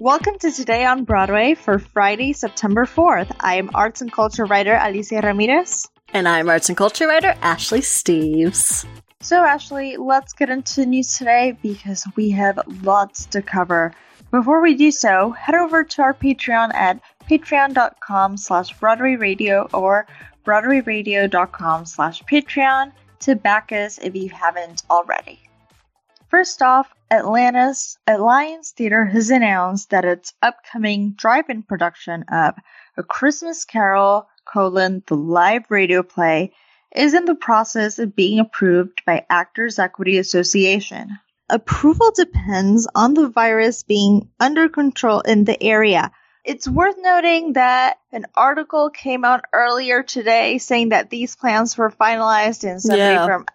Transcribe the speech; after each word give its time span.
Welcome 0.00 0.38
to 0.38 0.50
Today 0.50 0.86
on 0.86 1.04
Broadway 1.04 1.52
for 1.52 1.78
Friday, 1.78 2.32
September 2.32 2.86
4th. 2.86 3.36
I 3.38 3.56
am 3.56 3.68
arts 3.74 4.00
and 4.00 4.10
culture 4.10 4.46
writer 4.46 4.80
Alicia 4.80 5.20
Ramirez. 5.20 5.86
And 6.14 6.26
I'm 6.26 6.48
arts 6.48 6.70
and 6.70 6.78
culture 6.78 7.06
writer 7.06 7.34
Ashley 7.42 7.80
Steves. 7.80 8.86
So, 9.20 9.44
Ashley, 9.44 9.98
let's 9.98 10.32
get 10.32 10.48
into 10.48 10.86
news 10.86 11.18
today 11.18 11.54
because 11.60 12.06
we 12.16 12.30
have 12.30 12.58
lots 12.82 13.26
to 13.26 13.42
cover. 13.42 13.92
Before 14.30 14.62
we 14.62 14.74
do 14.74 14.90
so, 14.90 15.32
head 15.32 15.54
over 15.54 15.84
to 15.84 16.00
our 16.00 16.14
Patreon 16.14 16.72
at 16.72 17.02
patreon.com 17.28 18.38
slash 18.38 18.72
Broadway 18.80 19.16
Radio 19.16 19.68
or 19.74 20.06
broadwayradio.com 20.46 21.84
slash 21.84 22.22
Patreon 22.22 22.92
to 23.18 23.36
back 23.36 23.70
us 23.70 23.98
if 23.98 24.16
you 24.16 24.30
haven't 24.30 24.82
already. 24.88 25.49
First 26.30 26.62
off, 26.62 26.88
Atlanta's 27.10 27.98
Alliance 28.06 28.70
Theater 28.70 29.04
has 29.04 29.30
announced 29.30 29.90
that 29.90 30.04
its 30.04 30.32
upcoming 30.40 31.14
drive-in 31.16 31.64
production 31.64 32.24
of 32.30 32.54
A 32.96 33.02
Christmas 33.02 33.64
Carol, 33.64 34.28
colon, 34.44 35.02
the 35.08 35.16
live 35.16 35.64
radio 35.70 36.04
play, 36.04 36.52
is 36.94 37.14
in 37.14 37.24
the 37.24 37.34
process 37.34 37.98
of 37.98 38.14
being 38.14 38.38
approved 38.38 39.02
by 39.04 39.26
Actors 39.28 39.80
Equity 39.80 40.18
Association. 40.18 41.18
Approval 41.48 42.12
depends 42.14 42.86
on 42.94 43.14
the 43.14 43.28
virus 43.28 43.82
being 43.82 44.28
under 44.38 44.68
control 44.68 45.20
in 45.22 45.42
the 45.44 45.60
area. 45.60 46.12
It's 46.44 46.68
worth 46.68 46.94
noting 46.98 47.54
that 47.54 47.98
an 48.12 48.26
article 48.36 48.90
came 48.90 49.24
out 49.24 49.42
earlier 49.52 50.04
today 50.04 50.58
saying 50.58 50.90
that 50.90 51.10
these 51.10 51.34
plans 51.34 51.76
were 51.76 51.90
finalized 51.90 52.62
and 52.68 52.80
somebody 52.80 53.02
Yeah. 53.02 53.26
from 53.26 53.46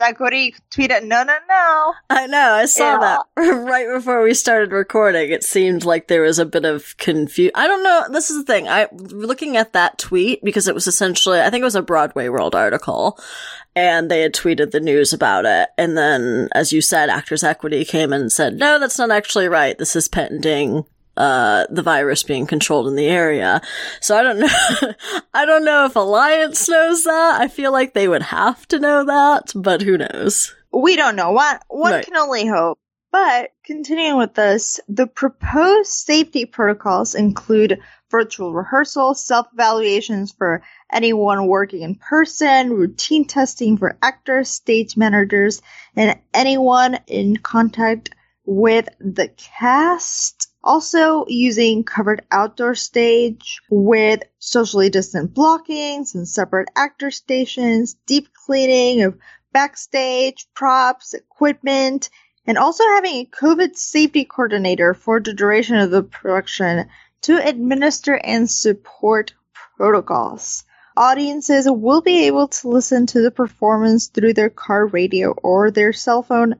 Actors 0.00 0.14
Equity 0.14 0.54
tweeted, 0.70 1.04
no, 1.04 1.22
no, 1.22 1.34
no. 1.48 1.94
I 2.08 2.26
know, 2.26 2.52
I 2.52 2.66
saw 2.66 2.92
Yeah. 3.00 3.18
that 3.36 3.42
right 3.54 3.86
before 3.94 4.22
we 4.22 4.34
started 4.34 4.72
recording. 4.72 5.30
It 5.30 5.44
seemed 5.44 5.84
like 5.84 6.08
there 6.08 6.22
was 6.22 6.38
a 6.38 6.46
bit 6.46 6.64
of 6.64 6.96
confusion. 6.96 7.52
I 7.54 7.66
don't 7.66 7.82
know. 7.82 8.06
This 8.10 8.30
is 8.30 8.38
the 8.38 8.44
thing. 8.44 8.68
I 8.68 8.88
looking 8.92 9.56
at 9.56 9.72
that 9.72 9.98
tweet 9.98 10.42
because 10.44 10.68
it 10.68 10.74
was 10.74 10.86
essentially, 10.86 11.40
I 11.40 11.50
think 11.50 11.62
it 11.62 11.64
was 11.64 11.74
a 11.76 11.82
Broadway 11.82 12.28
World 12.28 12.54
article, 12.54 13.18
and 13.76 14.10
they 14.10 14.20
had 14.22 14.34
tweeted 14.34 14.70
the 14.70 14.80
news 14.80 15.12
about 15.12 15.44
it. 15.44 15.68
And 15.78 15.96
then, 15.96 16.48
as 16.52 16.72
you 16.72 16.80
said, 16.80 17.10
Actors 17.10 17.44
Equity 17.44 17.84
came 17.84 18.12
and 18.12 18.32
said, 18.32 18.54
"No, 18.58 18.78
that's 18.78 18.98
not 18.98 19.10
actually 19.10 19.48
right. 19.48 19.76
This 19.78 19.94
is 19.96 20.08
pending." 20.08 20.84
Uh, 21.16 21.66
the 21.68 21.82
virus 21.82 22.22
being 22.22 22.46
controlled 22.46 22.86
in 22.86 22.94
the 22.94 23.06
area. 23.08 23.60
So 24.00 24.16
I 24.16 24.22
don't 24.22 24.38
know. 24.38 24.92
I 25.34 25.44
don't 25.44 25.64
know 25.64 25.84
if 25.84 25.96
Alliance 25.96 26.66
knows 26.68 27.04
that. 27.04 27.40
I 27.40 27.48
feel 27.48 27.72
like 27.72 27.92
they 27.92 28.08
would 28.08 28.22
have 28.22 28.66
to 28.68 28.78
know 28.78 29.04
that, 29.04 29.52
but 29.54 29.82
who 29.82 29.98
knows? 29.98 30.54
We 30.72 30.96
don't 30.96 31.16
know. 31.16 31.32
One, 31.32 31.58
one 31.68 31.92
Right. 31.92 32.04
can 32.04 32.16
only 32.16 32.46
hope. 32.46 32.78
But 33.12 33.50
continuing 33.64 34.18
with 34.18 34.34
this, 34.34 34.78
the 34.88 35.08
proposed 35.08 35.90
safety 35.90 36.46
protocols 36.46 37.16
include 37.16 37.80
virtual 38.08 38.54
rehearsals, 38.54 39.24
self-evaluations 39.26 40.32
for 40.32 40.62
anyone 40.92 41.48
working 41.48 41.82
in 41.82 41.96
person, 41.96 42.72
routine 42.72 43.24
testing 43.26 43.76
for 43.76 43.98
actors, 44.00 44.48
stage 44.48 44.96
managers, 44.96 45.60
and 45.96 46.18
anyone 46.32 46.98
in 47.08 47.36
contact 47.36 48.10
with 48.46 48.88
the 49.00 49.28
cast. 49.36 50.39
Also 50.62 51.24
using 51.26 51.84
covered 51.84 52.24
outdoor 52.30 52.74
stage 52.74 53.60
with 53.70 54.22
socially 54.38 54.90
distant 54.90 55.32
blockings 55.32 56.14
and 56.14 56.28
separate 56.28 56.68
actor 56.76 57.10
stations, 57.10 57.96
deep 58.06 58.28
cleaning 58.46 59.02
of 59.02 59.18
backstage, 59.52 60.46
props, 60.54 61.14
equipment, 61.14 62.10
and 62.46 62.58
also 62.58 62.84
having 62.84 63.14
a 63.14 63.24
COVID 63.26 63.76
safety 63.76 64.24
coordinator 64.24 64.92
for 64.92 65.20
the 65.20 65.32
duration 65.32 65.76
of 65.76 65.90
the 65.90 66.02
production 66.02 66.88
to 67.22 67.36
administer 67.36 68.14
and 68.14 68.50
support 68.50 69.34
protocols. 69.76 70.64
Audiences 70.96 71.66
will 71.70 72.02
be 72.02 72.26
able 72.26 72.48
to 72.48 72.68
listen 72.68 73.06
to 73.06 73.22
the 73.22 73.30
performance 73.30 74.08
through 74.08 74.34
their 74.34 74.50
car 74.50 74.86
radio 74.86 75.30
or 75.30 75.70
their 75.70 75.92
cell 75.92 76.22
phone, 76.22 76.56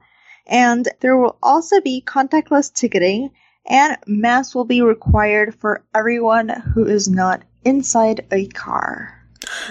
and 0.47 0.89
there 1.01 1.17
will 1.17 1.37
also 1.43 1.81
be 1.81 2.03
contactless 2.07 2.73
ticketing, 2.73 3.31
and 3.69 3.97
masks 4.07 4.55
will 4.55 4.65
be 4.65 4.83
required 4.83 5.55
for 5.55 5.85
everyone 5.95 6.49
who 6.49 6.87
is 6.87 7.09
not 7.09 7.43
inside 7.65 8.27
a 8.31 8.47
car. 8.49 9.17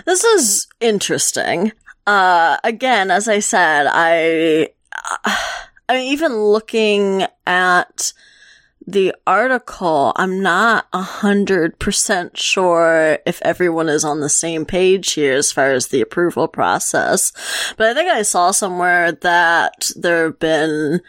This 0.05 0.23
is 0.23 0.67
interesting. 0.79 1.71
Uh, 2.07 2.57
again, 2.63 3.11
as 3.11 3.27
I 3.27 3.39
said, 3.39 3.87
I, 3.89 4.69
I 5.87 5.93
mean, 5.93 6.11
even 6.11 6.35
looking 6.35 7.25
at 7.45 8.13
the 8.87 9.13
article, 9.27 10.13
I'm 10.15 10.41
not 10.41 10.87
a 10.93 11.01
hundred 11.01 11.77
percent 11.77 12.37
sure 12.37 13.19
if 13.25 13.39
everyone 13.43 13.89
is 13.89 14.03
on 14.03 14.19
the 14.19 14.29
same 14.29 14.65
page 14.65 15.11
here 15.11 15.35
as 15.35 15.51
far 15.51 15.71
as 15.71 15.87
the 15.87 16.01
approval 16.01 16.47
process. 16.47 17.31
But 17.77 17.87
I 17.87 17.93
think 17.93 18.09
I 18.09 18.23
saw 18.23 18.51
somewhere 18.51 19.11
that 19.11 19.91
there 19.95 20.25
have 20.25 20.39
been 20.39 21.01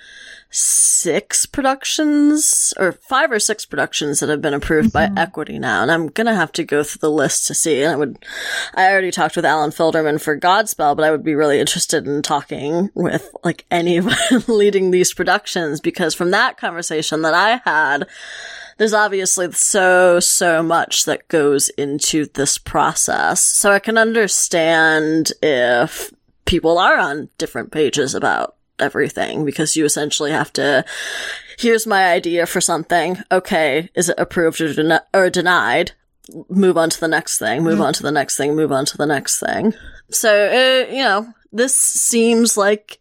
six 0.51 1.47
productions 1.47 2.75
or 2.77 2.93
five 2.93 3.31
or 3.31 3.39
six 3.39 3.65
productions 3.65 4.19
that 4.19 4.29
have 4.29 4.43
been 4.43 4.55
approved 4.55 4.93
by 4.93 5.07
mm-hmm. 5.07 5.19
equity 5.19 5.59
now 5.59 5.83
and 5.83 5.91
i'm 5.93 6.09
gonna 6.09 6.35
have 6.35 6.51
to 6.51 6.65
go 6.65 6.83
through 6.83 6.99
the 6.99 7.11
list 7.11 7.47
to 7.47 7.55
see 7.55 7.83
and 7.83 7.93
i 7.93 7.97
would 7.97 8.19
i 8.75 8.91
already 8.91 9.13
talked 9.13 9.37
with 9.37 9.45
alan 9.45 9.71
filderman 9.71 10.21
for 10.21 10.39
godspell 10.39 10.97
but 10.97 11.05
i 11.05 11.11
would 11.11 11.23
be 11.23 11.35
really 11.37 11.61
interested 11.61 12.07
in 12.07 12.21
talking 12.21 12.91
with 12.95 13.31
like 13.45 13.65
any 13.71 13.97
of 13.97 14.07
leading 14.49 14.91
these 14.91 15.15
productions 15.15 15.81
because 15.81 16.15
from 16.15 16.33
that 16.33 16.57
conversation 16.57 17.23
that 17.23 17.35
i 17.35 17.61
had 17.65 18.09
there's 18.81 18.95
obviously 18.95 19.53
so, 19.53 20.21
so 20.21 20.63
much 20.63 21.05
that 21.05 21.29
goes 21.29 21.69
into 21.69 22.25
this 22.25 22.57
process. 22.57 23.43
So 23.43 23.73
I 23.73 23.79
can 23.79 23.99
understand 23.99 25.33
if 25.43 26.11
people 26.47 26.79
are 26.79 26.97
on 26.97 27.29
different 27.37 27.73
pages 27.73 28.15
about 28.15 28.57
everything 28.81 29.45
because 29.45 29.77
you 29.77 29.85
essentially 29.85 30.31
have 30.31 30.53
to, 30.55 30.85
here's 31.59 31.87
my 31.87 32.13
idea 32.13 32.47
for 32.47 32.61
something. 32.61 33.19
Okay. 33.31 33.89
Is 33.95 34.09
it 34.09 34.19
approved 34.19 34.61
or, 34.61 34.73
den- 34.73 35.01
or 35.13 35.31
denied? 35.31 35.93
Move 36.49 36.79
on 36.79 36.91
to 36.91 37.01
the 37.01 37.09
next 37.09 37.39
thing, 37.39 37.65
move 37.65 37.81
on 37.81 37.93
to 37.93 38.05
the 38.05 38.13
next 38.13 38.37
thing, 38.37 38.55
move 38.55 38.71
on 38.71 38.85
to 38.85 38.97
the 38.97 39.07
next 39.07 39.41
thing. 39.41 39.75
So, 40.11 40.31
uh, 40.31 40.93
you 40.93 41.03
know, 41.03 41.33
this 41.51 41.75
seems 41.75 42.57
like 42.57 43.01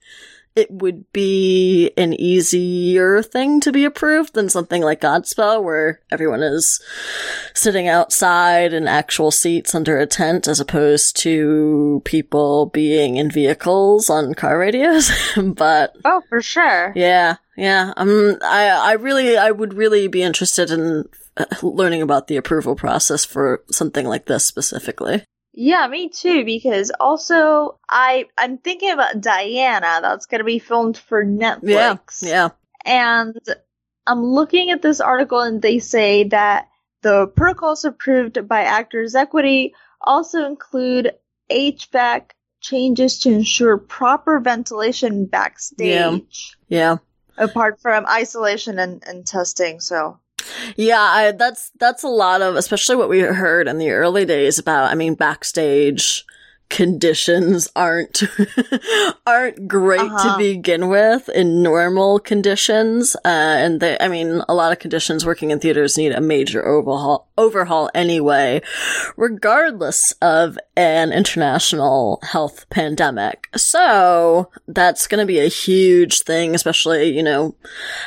it 0.59 0.70
would 0.70 1.12
be 1.14 1.92
an 1.97 2.14
easier 2.14 3.24
thing 3.24 3.59
to 3.62 3.72
be 3.72 3.86
approved 3.86 4.34
than 4.34 4.50
something 4.50 4.81
like 4.81 5.02
Godspell, 5.02 5.64
where 5.64 6.02
everyone 6.12 6.44
is 6.44 6.81
sitting 7.53 7.88
outside 7.88 8.74
in 8.74 8.88
actual 8.88 9.31
seats 9.31 9.74
under 9.74 9.97
a 9.97 10.06
tent, 10.06 10.47
as 10.47 10.59
opposed 10.59 11.16
to 11.18 12.02
people 12.06 12.68
being 12.68 13.16
in 13.16 13.31
vehicles 13.31 14.09
on 14.09 14.34
car 14.34 14.59
radios. 14.59 15.09
but 15.38 15.96
Oh, 16.03 16.22
for 16.30 16.42
sure. 16.42 16.91
yeah, 16.96 17.38
yeah, 17.58 17.94
um, 17.97 18.38
I, 18.44 18.68
I 18.70 18.91
really, 18.94 19.38
I 19.38 19.52
would 19.52 19.74
really 19.74 20.08
be 20.08 20.22
interested 20.22 20.70
in 20.72 21.06
uh, 21.38 21.46
learning 21.64 22.02
about 22.02 22.28
the 22.28 22.38
approval 22.38 22.76
process 22.76 23.24
for 23.26 23.64
something 23.72 24.06
like 24.06 24.26
this 24.26 24.46
specifically. 24.46 25.24
Yeah, 25.62 25.86
me 25.90 26.08
too. 26.08 26.46
Because 26.46 26.90
also, 27.02 27.78
I 27.90 28.28
I'm 28.38 28.59
thinking 28.59 28.92
about 28.92 29.20
Diana. 29.20 30.00
That's 30.02 30.25
gonna 30.25 30.46
be 30.46 30.59
filmed 30.59 30.97
for 30.97 31.25
Netflix. 31.25 32.24
Yeah, 32.24 32.30
yeah. 32.30 32.50
And 32.86 33.36
I'm 34.08 34.24
looking 34.24 34.72
at 34.72 34.81
this 34.81 35.02
article, 35.02 35.42
and 35.42 35.62
they 35.62 35.80
say 35.80 36.24
that 36.30 36.70
the 37.02 37.28
protocols 37.28 37.84
approved 37.84 38.47
by 38.47 38.62
Actors 38.62 39.16
Equity 39.16 39.74
also 40.00 40.46
include 40.46 41.12
HVAC 41.52 42.31
changes 42.62 43.20
to 43.20 43.30
ensure 43.30 43.78
proper 43.78 44.40
ventilation 44.40 45.26
backstage, 45.26 46.56
Yeah. 46.70 46.97
yeah. 46.97 46.97
apart 47.38 47.81
from 47.81 48.06
isolation 48.06 48.80
and, 48.80 49.03
and 49.06 49.28
testing. 49.28 49.81
So 49.81 50.20
Yeah, 50.75 51.00
I, 51.02 51.32
that's 51.32 51.72
that's 51.79 52.03
a 52.03 52.08
lot 52.08 52.41
of, 52.41 52.56
especially 52.56 52.96
what 52.96 53.09
we 53.09 53.20
heard 53.22 53.67
in 53.67 53.78
the 53.78 53.91
early 53.91 54.26
days 54.26 54.59
about. 54.59 54.91
I 54.91 54.96
mean, 54.96 55.16
backstage 55.16 56.26
conditions 56.70 57.67
aren't 57.76 58.22
aren't 59.26 59.67
great 59.67 60.00
Uh-huh. 60.02 60.34
to 60.34 60.38
begin 60.38 60.88
with 60.88 61.28
in 61.29 61.64
normal 61.64 62.20
conditions, 62.20 63.16
uh, 63.26 63.28
and 63.28 63.79
they, 63.79 63.97
I 64.00 64.08
mean, 64.08 64.44
a 64.47 64.53
lot 64.53 64.72
of 64.72 64.78
conditions 64.78 65.26
working 65.26 65.50
in 65.50 65.59
theaters 65.59 65.97
need 65.97 66.11
a 66.11 66.22
major 66.22 66.64
overhaul 66.66 67.28
overhaul 67.40 67.90
anyway, 67.96 68.62
regardless 69.17 70.12
of 70.22 70.58
an 70.76 71.12
international 71.12 72.20
health 72.23 72.70
pandemic. 72.70 73.47
So 73.55 74.50
that's 74.67 75.08
going 75.08 75.22
to 75.22 75.26
be 75.26 75.40
a 75.40 75.47
huge 75.47 76.22
thing, 76.22 76.53
especially 76.53 77.16
you 77.16 77.23
know, 77.23 77.55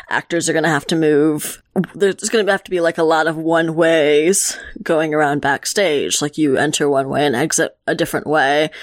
actors 0.09 0.49
are 0.49 0.53
going 0.53 0.65
to 0.65 0.69
have 0.71 0.87
to 0.87 0.97
move 0.97 1.63
there's 1.95 2.29
going 2.29 2.45
to 2.47 2.53
have 2.53 2.65
to 2.65 2.71
be 2.71 2.81
like 2.81 2.99
a 2.99 3.03
lot 3.03 3.27
of 3.27 3.37
one 3.37 3.75
ways 3.75 4.59
going 4.83 5.15
around 5.15 5.41
backstage. 5.41 6.21
Like 6.21 6.37
you 6.39 6.57
enter 6.57 6.89
one 6.89 7.09
way 7.09 7.25
and 7.27 7.35
exit 7.37 7.77
a 7.87 7.95
different 7.95 8.27
way. 8.27 8.71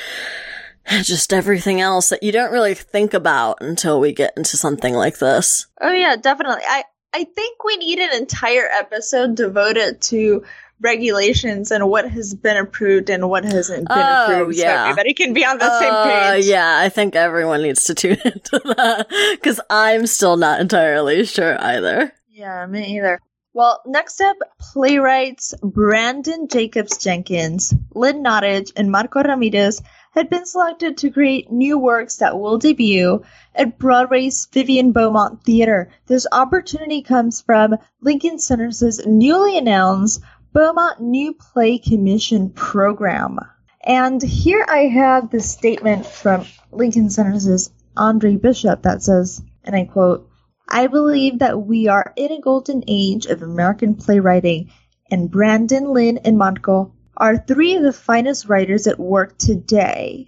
Just 1.03 1.33
everything 1.33 1.81
else 1.81 2.09
that 2.09 2.24
you 2.24 2.31
don't 2.31 2.51
really 2.51 2.74
think 2.74 3.13
about 3.13 3.59
until 3.62 4.00
we 4.00 4.12
get 4.12 4.33
into 4.36 4.57
something 4.57 4.95
like 4.95 5.19
this. 5.19 5.68
Oh 5.81 5.91
yeah, 5.91 6.15
definitely. 6.15 6.63
I 6.68 6.83
I 7.13 7.24
think 7.25 7.63
we 7.63 7.77
need 7.77 8.00
an 8.00 8.15
entire 8.15 8.68
episode 8.80 9.36
devoted 9.36 10.01
to 10.03 10.44
regulations 10.81 11.71
and 11.71 11.89
what 11.89 12.09
has 12.09 12.33
been 12.33 12.56
approved 12.57 13.09
and 13.09 13.30
what 13.30 13.44
hasn't 13.44 13.88
been 13.88 13.97
Oh, 14.00 14.24
approved. 14.41 14.57
yeah. 14.57 14.86
So 14.86 14.89
everybody 14.91 15.13
can 15.13 15.33
be 15.33 15.45
on 15.45 15.57
the 15.57 15.65
Uh, 15.65 15.80
same 15.80 15.94
page. 16.38 16.45
yeah, 16.45 16.77
I 16.80 16.89
think 16.89 17.15
everyone 17.15 17.62
needs 17.62 17.83
to 17.86 17.94
tune 17.94 18.18
into 18.25 18.59
that 18.77 19.07
because 19.33 19.59
I'm 19.69 20.07
still 20.07 20.38
not 20.38 20.59
entirely 20.62 21.25
sure 21.25 21.62
either. 21.62 22.13
Yeah, 22.39 22.65
me 22.68 22.95
either. 22.95 23.19
Well, 23.51 23.81
next 23.86 24.21
up, 24.21 24.38
playwrights 24.62 25.53
Branden 25.62 26.50
Jacobs 26.50 26.97
Jenkins, 26.97 27.74
Lynn 27.94 28.24
Nottage, 28.24 28.71
and 28.77 28.89
Marco 28.89 29.21
Ramirez 29.21 29.81
had 30.13 30.30
been 30.30 30.45
selected 30.45 30.95
to 31.00 31.12
create 31.12 31.51
new 31.51 31.77
works 31.77 32.15
that 32.19 32.39
will 32.39 32.57
debut 32.57 33.24
at 33.53 33.77
Broadway's 33.77 34.47
Vivian 34.53 34.94
Beaumont 34.94 35.44
Theater. 35.44 35.89
This 36.07 36.27
opportunity 36.31 37.01
comes 37.01 37.41
from 37.41 37.75
Lincoln 38.00 38.39
Center's 38.39 39.06
newly 39.06 39.57
announced 39.57 40.21
Beaumont 40.53 41.01
New 41.01 41.33
Play 41.33 41.77
Commission 41.77 42.51
program. 42.51 43.38
And 43.83 44.21
here 44.21 44.65
I 44.65 44.83
have 44.83 45.30
the 45.30 45.41
statement 45.41 46.06
from 46.06 46.45
Lincoln 46.71 47.09
Center's 47.09 47.69
Andre 47.97 48.38
Bishop 48.38 48.83
that 48.83 49.03
says, 49.03 49.41
and 49.65 49.75
I 49.75 49.83
quote, 49.83 50.28
I 50.71 50.86
believe 50.86 51.39
that 51.39 51.66
we 51.66 51.88
are 51.88 52.13
in 52.16 52.31
a 52.31 52.39
golden 52.39 52.83
age 52.88 53.25
of 53.25 53.42
American 53.42 53.95
playwriting, 53.95 54.71
and 55.10 55.31
Branden, 55.31 55.92
Lynn, 55.94 56.19
and 56.19 56.38
Marco 56.38 56.94
are 57.18 57.38
three 57.38 57.75
of 57.75 57.81
the 57.81 57.92
finest 57.92 58.48
writers 58.48 58.86
at 58.86 59.00
work 59.00 59.38
today. 59.39 60.27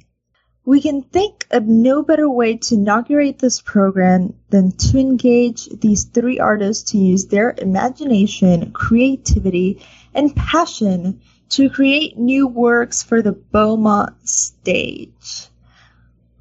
We 0.66 0.82
can 0.82 1.04
think 1.04 1.46
of 1.52 1.68
no 1.68 2.02
better 2.02 2.28
way 2.28 2.58
to 2.58 2.76
inaugurate 2.76 3.38
this 3.38 3.62
program 3.62 4.34
than 4.50 4.72
to 4.72 4.98
engage 4.98 5.68
these 5.68 6.06
three 6.06 6.40
artists 6.40 6.92
to 6.92 6.98
use 6.98 7.28
their 7.28 7.54
imagination, 7.58 8.72
creativity, 8.72 9.86
and 10.14 10.36
passion 10.36 11.22
to 11.50 11.70
create 11.70 12.18
new 12.18 12.48
works 12.48 13.04
for 13.04 13.22
the 13.22 13.32
Beaumont 13.32 14.28
stage. 14.28 15.50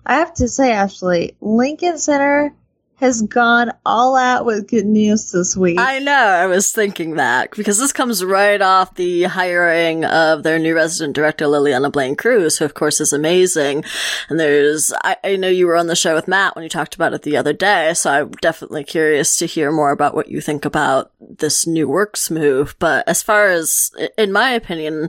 I 0.07 0.15
have 0.15 0.33
to 0.35 0.49
say, 0.49 0.73
Ashley, 0.73 1.37
Lincoln 1.41 1.99
Center 1.99 2.55
has 3.01 3.23
gone 3.23 3.73
all 3.87 4.15
out 4.15 4.45
with 4.45 4.69
good 4.69 4.85
news 4.85 5.33
this 5.33 5.57
week. 5.57 5.79
I 5.81 5.99
know, 6.01 6.13
I 6.13 6.47
was 6.47 6.71
thinking 6.71 7.17
that 7.17 7.51
because 7.53 7.79
this 7.79 7.95
comes 7.95 8.23
right 8.23 8.61
off 8.61 8.95
the 8.97 9.23
hiring 9.23 10.05
of 10.05 10.43
their 10.43 10.59
new 10.59 10.75
resident 10.75 11.17
director, 11.17 11.47
Lileana 11.47 11.91
Blain-Cruz, 11.91 12.59
who 12.59 12.65
of 12.67 12.75
course 12.75 13.01
is 13.01 13.15
amazing. 13.15 13.85
And 14.29 14.39
there's, 14.39 14.93
I, 15.03 15.17
I 15.25 15.37
know 15.37 15.49
you 15.49 15.67
were 15.67 15.77
on 15.77 15.87
the 15.87 15.97
show 15.97 16.15
with 16.15 16.29
Matt 16.29 16.55
when 16.55 16.63
you 16.63 16.69
talked 16.69 16.95
about 16.95 17.15
it 17.15 17.23
the 17.23 17.39
other 17.39 17.55
day, 17.55 17.95
so 17.95 18.11
I'm 18.11 18.31
definitely 18.43 18.85
curious 18.85 19.39
to 19.39 19.47
hear 19.47 19.73
more 19.73 19.93
about 19.93 20.15
what 20.15 20.29
you 20.29 20.43
think 20.43 20.67
about 20.67 21.11
this 21.21 21.67
new 21.67 21.89
works 21.89 22.31
move. 22.31 22.77
But 22.79 23.09
as 23.09 23.23
far 23.23 23.47
as, 23.47 23.93
in 24.19 24.31
my 24.31 24.51
opinion, 24.51 25.09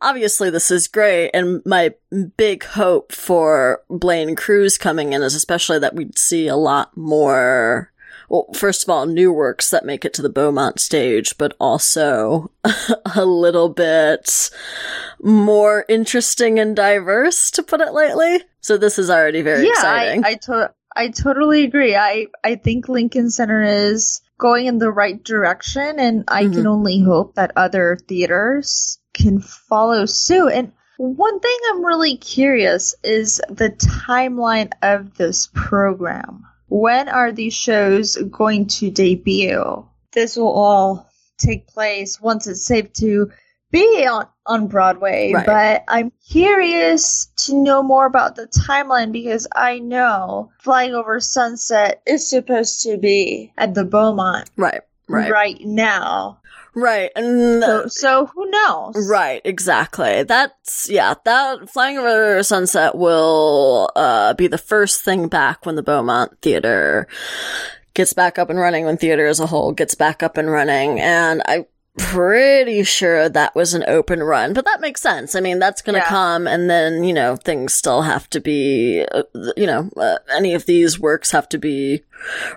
obviously 0.00 0.48
this 0.48 0.70
is 0.70 0.86
great. 0.86 1.30
And 1.34 1.60
my 1.66 1.92
big 2.36 2.62
hope 2.62 3.10
for 3.10 3.82
Blain-Cruz 3.90 4.78
coming 4.78 5.12
in 5.12 5.22
is 5.22 5.34
especially 5.34 5.80
that 5.80 5.96
we'd 5.96 6.16
see 6.16 6.46
a 6.46 6.54
lot 6.54 6.96
more 6.96 7.15
well, 8.28 8.46
first 8.54 8.82
of 8.82 8.90
all, 8.90 9.06
new 9.06 9.32
works 9.32 9.70
that 9.70 9.84
make 9.84 10.04
it 10.04 10.12
to 10.14 10.22
the 10.22 10.28
Beaumont 10.28 10.80
stage, 10.80 11.38
but 11.38 11.54
also 11.60 12.50
a 13.14 13.24
little 13.24 13.68
bit 13.68 14.50
more 15.22 15.84
interesting 15.88 16.58
and 16.58 16.74
diverse, 16.74 17.50
to 17.52 17.62
put 17.62 17.80
it 17.80 17.92
lightly. 17.92 18.42
So 18.60 18.76
this 18.76 18.98
is 18.98 19.10
already 19.10 19.42
very 19.42 19.64
yeah, 19.64 19.70
exciting. 19.70 20.24
I, 20.24 20.28
I, 20.30 20.34
to- 20.34 20.74
I 20.96 21.08
totally 21.08 21.64
agree. 21.64 21.94
I, 21.94 22.26
I 22.42 22.56
think 22.56 22.88
Lincoln 22.88 23.30
Center 23.30 23.62
is 23.62 24.20
going 24.38 24.66
in 24.66 24.78
the 24.78 24.90
right 24.90 25.22
direction, 25.22 25.98
and 25.98 26.24
I 26.28 26.44
Mhm. 26.44 26.52
can 26.54 26.66
only 26.66 27.00
hope 27.00 27.34
that 27.36 27.52
other 27.56 27.96
theaters 28.08 28.98
can 29.14 29.40
follow 29.40 30.04
suit. 30.06 30.48
And 30.52 30.72
one 30.98 31.40
thing 31.40 31.56
I'm 31.70 31.84
really 31.84 32.16
curious 32.16 32.94
is 33.04 33.40
the 33.48 33.70
timeline 33.70 34.72
of 34.82 35.16
this 35.16 35.48
program. 35.54 36.44
When 36.68 37.08
are 37.08 37.32
these 37.32 37.54
shows 37.54 38.16
going 38.16 38.66
to 38.66 38.90
debut? 38.90 39.86
This 40.12 40.36
will 40.36 40.52
all 40.52 41.08
take 41.38 41.68
place 41.68 42.20
once 42.20 42.46
it's 42.46 42.64
safe 42.66 42.92
to 42.94 43.30
be 43.70 44.06
on, 44.06 44.26
on 44.46 44.68
Broadway, 44.68 45.32
Right. 45.34 45.44
but 45.46 45.84
I'm 45.88 46.12
curious 46.30 47.26
to 47.46 47.54
know 47.54 47.82
more 47.82 48.06
about 48.06 48.36
the 48.36 48.46
timeline 48.46 49.12
because 49.12 49.46
I 49.54 49.80
know 49.80 50.50
Flying 50.60 50.94
Over 50.94 51.20
Sunset 51.20 52.00
is 52.06 52.28
supposed 52.30 52.82
to 52.82 52.96
be 52.96 53.52
at 53.58 53.74
the 53.74 53.84
Beaumont 53.84 54.48
right, 54.56 54.80
right, 55.08 55.30
right 55.30 55.60
now. 55.60 56.40
Right. 56.76 57.10
And 57.16 57.62
So, 57.62 57.86
so 57.88 58.26
who 58.26 58.48
knows? 58.50 59.08
Right, 59.08 59.40
exactly. 59.44 60.22
That's 60.22 60.88
yeah, 60.88 61.14
that 61.24 61.68
Flying 61.70 61.98
Over 61.98 62.42
Sunset 62.42 62.94
will 62.94 63.90
uh 63.96 64.34
be 64.34 64.46
the 64.46 64.58
first 64.58 65.04
thing 65.04 65.26
back 65.28 65.66
when 65.66 65.74
the 65.74 65.82
Beaumont 65.82 66.40
Theater 66.42 67.08
gets 67.94 68.12
back 68.12 68.38
up 68.38 68.50
and 68.50 68.58
running, 68.58 68.84
when 68.84 68.98
theater 68.98 69.26
as 69.26 69.40
a 69.40 69.46
whole 69.46 69.72
gets 69.72 69.94
back 69.94 70.22
up 70.22 70.36
and 70.36 70.50
running. 70.50 71.00
And 71.00 71.42
I'm 71.46 71.64
pretty 71.98 72.82
sure 72.84 73.28
that 73.28 73.54
was 73.54 73.74
an 73.74 73.84
open 73.88 74.22
run, 74.22 74.52
but 74.52 74.64
that 74.64 74.80
makes 74.80 75.00
sense. 75.00 75.34
I 75.34 75.40
mean, 75.40 75.58
that's 75.58 75.82
gonna 75.82 75.98
Yeah. 75.98 76.08
come 76.08 76.46
and 76.46 76.68
then, 76.70 77.04
you 77.04 77.12
know, 77.14 77.36
things 77.36 77.74
still 77.74 78.02
have 78.02 78.28
to 78.30 78.40
be, 78.40 79.04
uh, 79.12 79.22
you 79.56 79.66
know, 79.66 79.90
uh, 79.96 80.18
any 80.34 80.54
of 80.54 80.66
these 80.66 80.98
works 80.98 81.30
have 81.30 81.48
to 81.50 81.58
be 81.58 82.02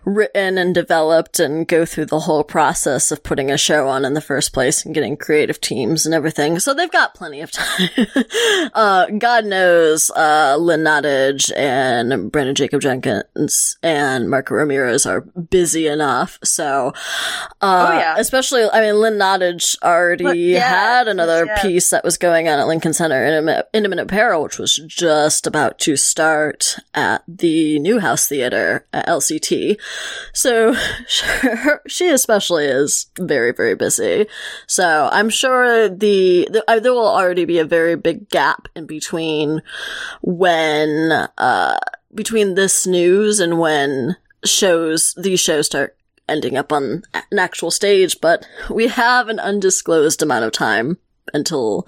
written 0.06 0.58
and 0.58 0.74
developed 0.74 1.38
and 1.40 1.68
go 1.68 1.86
through 1.86 2.06
the 2.06 2.22
whole 2.22 2.44
process 2.46 3.12
of 3.12 3.24
putting 3.24 3.52
a 3.52 3.58
show 3.58 3.88
on 3.90 4.06
in 4.06 4.14
the 4.14 4.22
first 4.22 4.54
place 4.54 4.86
and 4.86 4.96
getting 4.96 5.18
creative 5.18 5.60
teams 5.60 6.06
and 6.06 6.16
everything. 6.16 6.60
So 6.60 6.74
they've 6.74 6.90
got 6.92 7.14
plenty 7.14 7.42
of 7.42 7.52
time. 7.52 7.90
uh, 8.74 9.08
God 9.18 9.46
knows, 9.46 10.10
uh, 10.12 10.56
Lynn 10.60 10.82
Nottage 10.84 11.52
and 11.58 12.32
Branden 12.32 12.54
Jacob 12.56 12.82
Jenkins 12.82 13.78
and 13.84 14.30
Marco 14.30 14.56
Ramirez 14.56 15.06
are 15.06 15.22
busy 15.22 15.88
enough. 15.88 16.40
So, 16.44 16.94
uh, 17.62 17.88
Oh, 17.90 17.98
yeah. 17.98 18.16
especially, 18.18 18.64
I 18.72 18.80
mean, 18.82 18.96
Lynn 19.00 19.16
Nottage 19.18 19.29
already 19.84 20.24
But, 20.24 20.38
yeah, 20.38 20.60
had 20.60 21.08
another 21.08 21.46
yeah. 21.46 21.62
piece 21.62 21.90
that 21.92 22.04
was 22.04 22.18
going 22.18 22.48
on 22.48 22.60
at 22.60 22.68
Lincoln 22.68 22.94
Center, 22.94 23.24
Intimate, 23.24 23.70
Intimate 23.74 24.00
Apparel, 24.00 24.44
which 24.44 24.58
was 24.58 24.76
just 24.76 25.46
about 25.46 25.80
to 25.80 25.96
start 25.96 26.78
at 26.94 27.24
the 27.28 27.80
Newhouse 27.80 28.28
Theater 28.28 28.86
at 28.94 29.08
LCT. 29.08 29.80
So 30.34 30.74
her, 31.42 31.82
she 31.88 32.10
especially 32.10 32.66
is 32.66 33.08
very, 33.20 33.52
very 33.54 33.76
busy. 33.76 34.28
So 34.68 35.10
I'm 35.12 35.30
sure 35.30 35.90
the, 35.90 36.48
the 36.52 36.64
uh, 36.68 36.80
there 36.80 36.94
will 36.94 37.08
already 37.08 37.46
be 37.46 37.60
a 37.60 37.66
very 37.66 37.96
big 37.96 38.30
gap 38.30 38.68
in 38.76 38.86
between 38.86 39.62
when, 40.22 41.12
uh, 41.38 41.78
between 42.14 42.56
this 42.56 42.88
news 42.88 43.40
and 43.40 43.60
when 43.60 44.18
shows, 44.44 45.14
these 45.18 45.40
shows 45.40 45.68
start 45.68 45.96
ending 46.30 46.56
up 46.58 46.72
on 46.72 47.04
an 47.32 47.40
actual 47.40 47.72
stage, 47.72 48.22
but 48.22 48.46
we 48.70 48.88
have 48.88 49.28
an 49.30 49.40
undisclosed 49.40 50.22
amount 50.22 50.46
of 50.46 50.52
time 50.52 50.98
until 51.34 51.86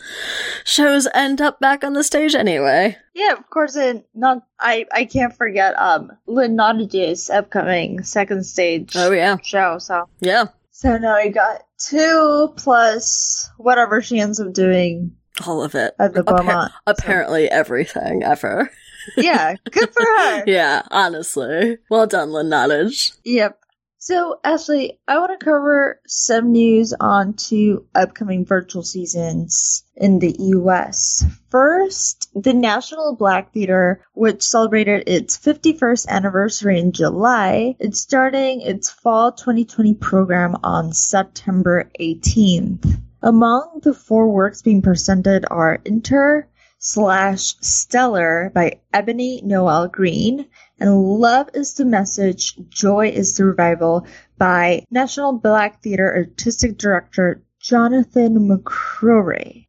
shows 0.64 1.08
end 1.16 1.42
up 1.42 1.60
back 1.60 1.84
on 1.84 1.94
the 1.94 2.04
stage 2.04 2.36
anyway. 2.36 2.96
Yeah, 3.16 3.34
of 3.34 3.50
course. 3.50 3.76
And 3.76 4.04
not, 4.14 4.44
I, 4.60 4.86
I 4.94 5.06
can't 5.06 5.36
forget 5.36 5.74
um 5.80 6.12
Lynn 6.28 6.56
Nottage's 6.56 7.30
upcoming 7.30 8.04
second 8.04 8.44
stage 8.46 8.94
Oh 8.96 9.12
yeah. 9.12 9.38
show. 9.44 9.78
So, 9.80 10.08
Yeah. 10.20 10.46
so 10.72 10.98
now 10.98 11.16
I 11.16 11.30
got 11.30 11.64
two 11.80 12.54
plus 12.58 13.50
whatever 13.58 14.02
she 14.02 14.20
ends 14.20 14.40
up 14.40 14.54
doing 14.54 15.16
All 15.48 15.64
of 15.64 15.74
it. 15.74 15.96
at 15.98 16.14
the 16.14 16.24
Beaumont. 16.24 16.72
Apparently 16.86 17.50
everything 17.50 18.22
ever. 18.24 18.70
yeah, 19.18 19.56
good 19.72 19.90
for 19.92 20.04
her. 20.04 20.44
yeah, 20.48 20.84
honestly. 20.92 21.80
Well 21.90 22.06
done, 22.06 22.32
Lynn 22.32 22.48
Nottage. 22.52 23.18
Yep. 23.24 23.58
So, 24.04 24.40
Ashley, 24.44 25.00
I 25.08 25.20
want 25.20 25.40
to 25.40 25.46
cover 25.46 26.02
some 26.08 26.52
news 26.54 26.92
on 27.00 27.34
two 27.34 27.86
upcoming 27.94 28.46
virtual 28.48 28.82
seasons 28.82 29.84
in 29.96 30.18
the 30.18 30.36
US. 30.40 31.24
First, 31.52 32.28
the 32.34 32.56
National 32.56 33.16
Black 33.16 33.54
Theater, 33.54 34.04
which 34.14 34.42
celebrated 34.42 35.04
its 35.06 35.38
51st 35.38 36.08
anniversary 36.08 36.80
in 36.80 36.94
July, 36.94 37.76
is 37.80 38.02
starting 38.02 38.62
its 38.62 38.90
fall 38.90 39.34
2020 39.34 39.94
program 39.94 40.58
on 40.64 40.94
September 40.94 41.88
18th. 42.00 43.00
Among 43.22 43.82
the 43.84 43.94
four 43.94 44.32
works 44.32 44.64
being 44.64 44.82
presented 44.82 45.46
are 45.52 45.80
Inter 45.86 46.48
slash 46.80 47.54
Stellar 47.62 48.52
by 48.56 48.80
Ebony 48.92 49.40
Noel 49.44 49.88
Green, 49.88 50.48
and 50.82 51.00
Love 51.00 51.52
is 51.54 51.76
the 51.76 51.86
Message, 51.86 52.56
Joy 52.70 53.10
is 53.10 53.38
the 53.38 53.46
Revival 53.46 54.08
by 54.40 54.84
National 54.90 55.32
Black 55.32 55.84
Theater 55.84 56.12
Artistic 56.12 56.80
Director 56.80 57.44
Jonathan 57.60 58.50
McCrory. 58.50 59.68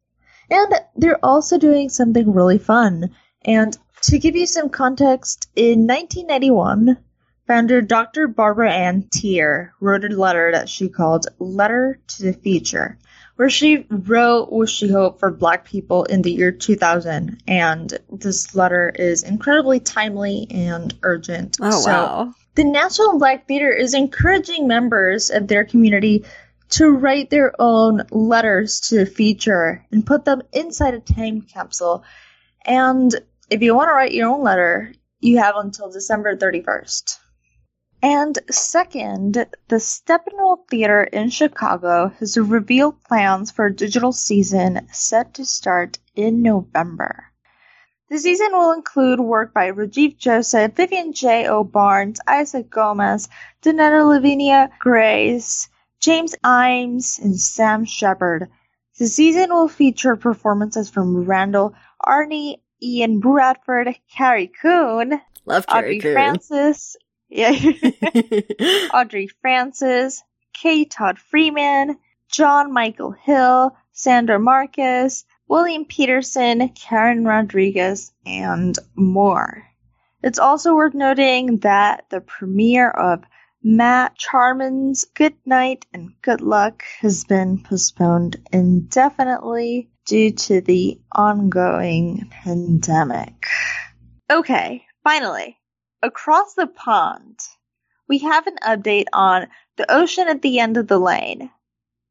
And 0.49 0.73
they're 0.95 1.23
also 1.23 1.59
doing 1.59 1.89
something 1.89 2.33
really 2.33 2.57
fun. 2.57 3.11
And 3.45 3.77
to 4.01 4.17
give 4.17 4.35
you 4.35 4.47
some 4.47 4.69
context, 4.69 5.49
in 5.55 5.85
1991, 5.85 6.97
founder 7.45 7.81
Dr. 7.81 8.27
Barbara 8.27 8.71
Ann 8.71 9.07
Teer 9.11 9.75
wrote 9.79 10.05
a 10.05 10.09
letter 10.09 10.51
that 10.51 10.67
she 10.67 10.89
called 10.89 11.27
Letter 11.37 11.99
to 12.07 12.23
the 12.23 12.33
Future, 12.33 12.97
where 13.35 13.49
she 13.49 13.85
wrote 13.89 14.51
what 14.51 14.69
she 14.69 14.89
hoped 14.89 15.19
for 15.19 15.31
Black 15.31 15.65
people 15.65 16.03
in 16.05 16.21
the 16.21 16.31
year 16.31 16.51
2000. 16.51 17.41
And 17.47 17.97
this 18.11 18.53
letter 18.55 18.89
is 18.89 19.23
incredibly 19.23 19.79
timely 19.79 20.47
and 20.51 20.93
urgent. 21.03 21.57
Oh, 21.61 21.81
so, 21.81 21.91
wow. 21.91 22.33
The 22.55 22.63
National 22.63 23.17
Black 23.17 23.47
Theater 23.47 23.71
is 23.71 23.95
encouraging 23.95 24.67
members 24.67 25.31
of 25.31 25.47
their 25.47 25.65
community 25.65 26.25
to 26.69 26.89
write 26.89 27.29
their 27.29 27.59
own 27.59 28.03
letters 28.11 28.79
to 28.81 28.97
the 28.97 29.05
future 29.05 29.85
and 29.91 30.05
put 30.05 30.25
them 30.25 30.41
inside 30.51 30.93
a 30.93 30.99
time 30.99 31.41
capsule. 31.41 32.03
And 32.65 33.13
if 33.49 33.61
you 33.61 33.75
want 33.75 33.89
to 33.89 33.93
write 33.93 34.13
your 34.13 34.29
own 34.29 34.43
letter, 34.43 34.93
you 35.19 35.39
have 35.39 35.55
until 35.55 35.91
December 35.91 36.35
31st. 36.35 37.17
And 38.03 38.37
second, 38.51 39.45
the 39.69 39.77
Steppenwolf 39.77 40.67
Theater 40.69 41.03
in 41.03 41.29
Chicago 41.29 42.09
has 42.19 42.37
revealed 42.37 43.01
plans 43.05 43.49
for 43.49 43.67
a 43.67 43.73
digital 43.73 44.11
season 44.11 44.89
set 44.91 45.33
to 45.35 45.45
start 45.45 45.99
in 46.13 46.41
November. 46.41 47.31
The 48.09 48.17
season 48.17 48.49
will 48.51 48.73
include 48.73 49.21
work 49.21 49.53
by 49.53 49.71
Rajiv 49.71 50.17
Joseph, 50.17 50.73
Vivian 50.73 51.13
J. 51.13 51.47
O. 51.47 51.63
Barnes, 51.63 52.19
Isaac 52.27 52.69
Gomez, 52.69 53.29
Donetta 53.61 54.05
Lavinia 54.05 54.69
Grace, 54.79 55.69
James 56.01 56.35
Ijames, 56.43 57.23
and 57.23 57.39
Sam 57.39 57.85
Shepard. 57.85 58.49
The 58.99 59.07
season 59.07 59.49
will 59.49 59.69
feature 59.69 60.17
performances 60.17 60.89
from 60.89 61.23
Randall, 61.23 61.73
Arney, 62.05 62.57
Ian 62.81 63.21
Barford, 63.21 63.95
Carrie 64.13 64.51
Coon, 64.61 65.21
Love 65.45 65.67
Carrie 65.67 65.97
Audrey 65.97 65.99
Coon. 65.99 66.13
Francis, 66.13 66.97
yeah. 67.33 67.51
Audrey 68.93 69.27
Francis, 69.41 70.23
K. 70.53 70.85
Todd 70.85 71.17
Freeman, 71.17 71.97
John 72.31 72.71
Michael 72.71 73.11
Hill, 73.11 73.75
Sandra 73.91 74.39
Marquez, 74.39 75.25
William 75.47 75.85
Petersen, 75.85 76.69
Karen 76.69 77.25
Rodriguez, 77.25 78.11
and 78.25 78.77
more. 78.95 79.67
It's 80.21 80.39
also 80.39 80.75
worth 80.75 80.93
noting 80.93 81.57
that 81.59 82.05
the 82.09 82.21
premiere 82.21 82.89
of 82.89 83.23
Matt 83.63 84.15
Charman's 84.17 85.05
Good 85.13 85.35
Night 85.45 85.85
and 85.93 86.13
Good 86.21 86.41
Luck 86.41 86.83
has 86.99 87.23
been 87.23 87.63
postponed 87.63 88.37
indefinitely 88.51 89.89
due 90.05 90.31
to 90.31 90.61
the 90.61 90.99
ongoing 91.11 92.27
pandemic. 92.29 93.47
Okay, 94.29 94.85
finally, 95.03 95.57
Across 96.03 96.55
the 96.55 96.67
pond, 96.67 97.39
we 98.09 98.17
have 98.17 98.45
an 98.45 98.57
update 98.61 99.05
on 99.13 99.47
The 99.77 99.89
Ocean 99.89 100.27
at 100.27 100.41
the 100.41 100.59
End 100.59 100.75
of 100.75 100.89
the 100.89 100.99
Lane. 100.99 101.49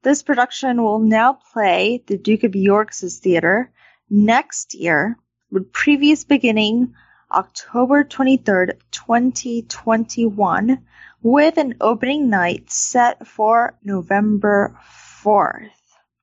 This 0.02 0.22
production 0.22 0.82
will 0.82 0.98
now 0.98 1.34
play 1.52 2.02
the 2.06 2.16
Duke 2.16 2.44
of 2.44 2.56
York's 2.56 3.18
Theater 3.18 3.70
next 4.08 4.72
year, 4.72 5.18
with 5.50 5.74
previous 5.74 6.24
beginning 6.24 6.94
October 7.30 8.02
23rd, 8.02 8.80
2021, 8.92 10.86
with 11.20 11.58
an 11.58 11.74
opening 11.82 12.30
night 12.30 12.70
set 12.70 13.26
for 13.26 13.78
November 13.84 14.74
4th. 15.22 15.68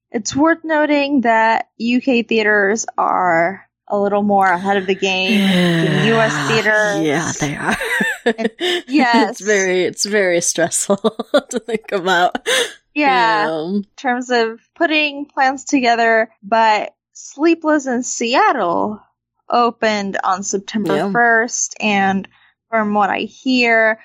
It's 0.10 0.36
worth 0.36 0.64
noting 0.64 1.22
that 1.22 1.70
UK 1.80 2.26
theaters 2.26 2.88
are 2.98 3.69
a 3.90 4.00
little 4.00 4.22
more 4.22 4.46
ahead 4.46 4.78
of 4.78 4.86
the 4.86 4.96
game 4.96 5.40
yeah. 5.40 6.06
U.S. 6.06 6.48
theater. 6.50 7.02
Yeah, 7.02 7.32
they 7.40 7.56
are. 7.56 7.78
yes, 8.88 9.32
it's 9.32 9.42
very 9.42 9.84
it's 9.84 10.06
very 10.06 10.42
stressful 10.42 10.98
to 11.50 11.60
think 11.60 11.92
about. 11.92 12.48
Yeah, 12.94 13.48
um, 13.50 13.76
in 13.76 13.84
terms 13.96 14.30
of 14.30 14.60
putting 14.76 15.26
plans 15.26 15.66
together, 15.66 16.30
but 16.44 16.94
Sleepless 17.14 17.88
in 17.88 18.04
Seattle 18.04 19.02
opened 19.50 20.18
on 20.24 20.44
September 20.44 20.96
yeah. 20.96 21.10
1st, 21.10 21.74
and 21.80 22.28
from 22.70 22.94
what 22.94 23.10
I 23.10 23.20
hear, 23.22 24.00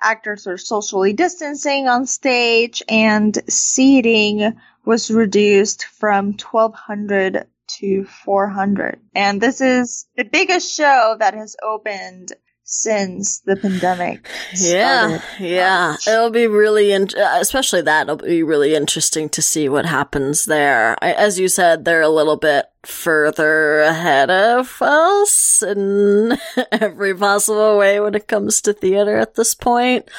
actors 0.00 0.46
are 0.46 0.58
socially 0.58 1.12
distancing 1.12 1.88
on 1.88 2.06
stage, 2.06 2.82
and 2.88 3.38
seating 3.48 4.56
was 4.84 5.10
reduced 5.10 5.84
from 5.84 6.32
1,200 6.32 7.46
to 7.68 8.04
400. 8.04 9.00
And 9.14 9.40
this 9.40 9.60
is 9.60 10.06
the 10.16 10.24
biggest 10.24 10.74
show 10.74 11.16
that 11.18 11.34
has 11.34 11.56
opened 11.62 12.32
since 12.70 13.40
the 13.40 13.56
pandemic. 13.56 14.28
Yeah, 14.54 15.22
yeah. 15.40 15.96
It'll 16.06 16.28
be 16.28 16.46
really, 16.46 16.92
in- 16.92 17.08
especially 17.16 17.80
that, 17.80 18.02
it'll 18.02 18.16
be 18.16 18.42
really 18.42 18.74
interesting 18.74 19.30
to 19.30 19.40
see 19.40 19.70
what 19.70 19.86
happens 19.86 20.44
there. 20.44 20.94
I, 21.00 21.14
as 21.14 21.38
you 21.38 21.48
said, 21.48 21.86
they're 21.86 22.02
a 22.02 22.10
little 22.10 22.36
bit 22.36 22.66
further 22.84 23.80
ahead 23.80 24.30
of 24.30 24.82
us 24.82 25.62
in 25.66 26.36
every 26.72 27.14
possible 27.16 27.78
way 27.78 28.00
when 28.00 28.14
it 28.14 28.28
comes 28.28 28.60
to 28.60 28.74
theater 28.74 29.16
at 29.16 29.34
this 29.34 29.54
point. 29.54 30.10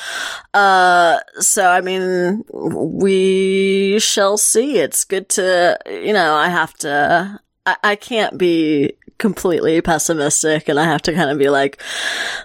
Uh, 0.52 1.20
so, 1.40 1.70
I 1.70 1.82
mean, 1.82 2.44
we 2.52 4.00
shall 4.00 4.38
see. 4.38 4.80
It's 4.80 5.06
good 5.06 5.30
to, 5.30 5.78
you 5.88 6.14
know, 6.14 6.34
I 6.34 6.50
have 6.50 6.74
to, 6.80 7.40
I 7.68 7.96
can't 7.96 8.40
be 8.40 8.96
completely 9.20 9.80
pessimistic 9.82 10.68
and 10.68 10.80
I 10.80 10.86
have 10.86 11.04
to 11.04 11.14
kind 11.14 11.30
of 11.30 11.38
be 11.38 11.50
like, 11.50 11.80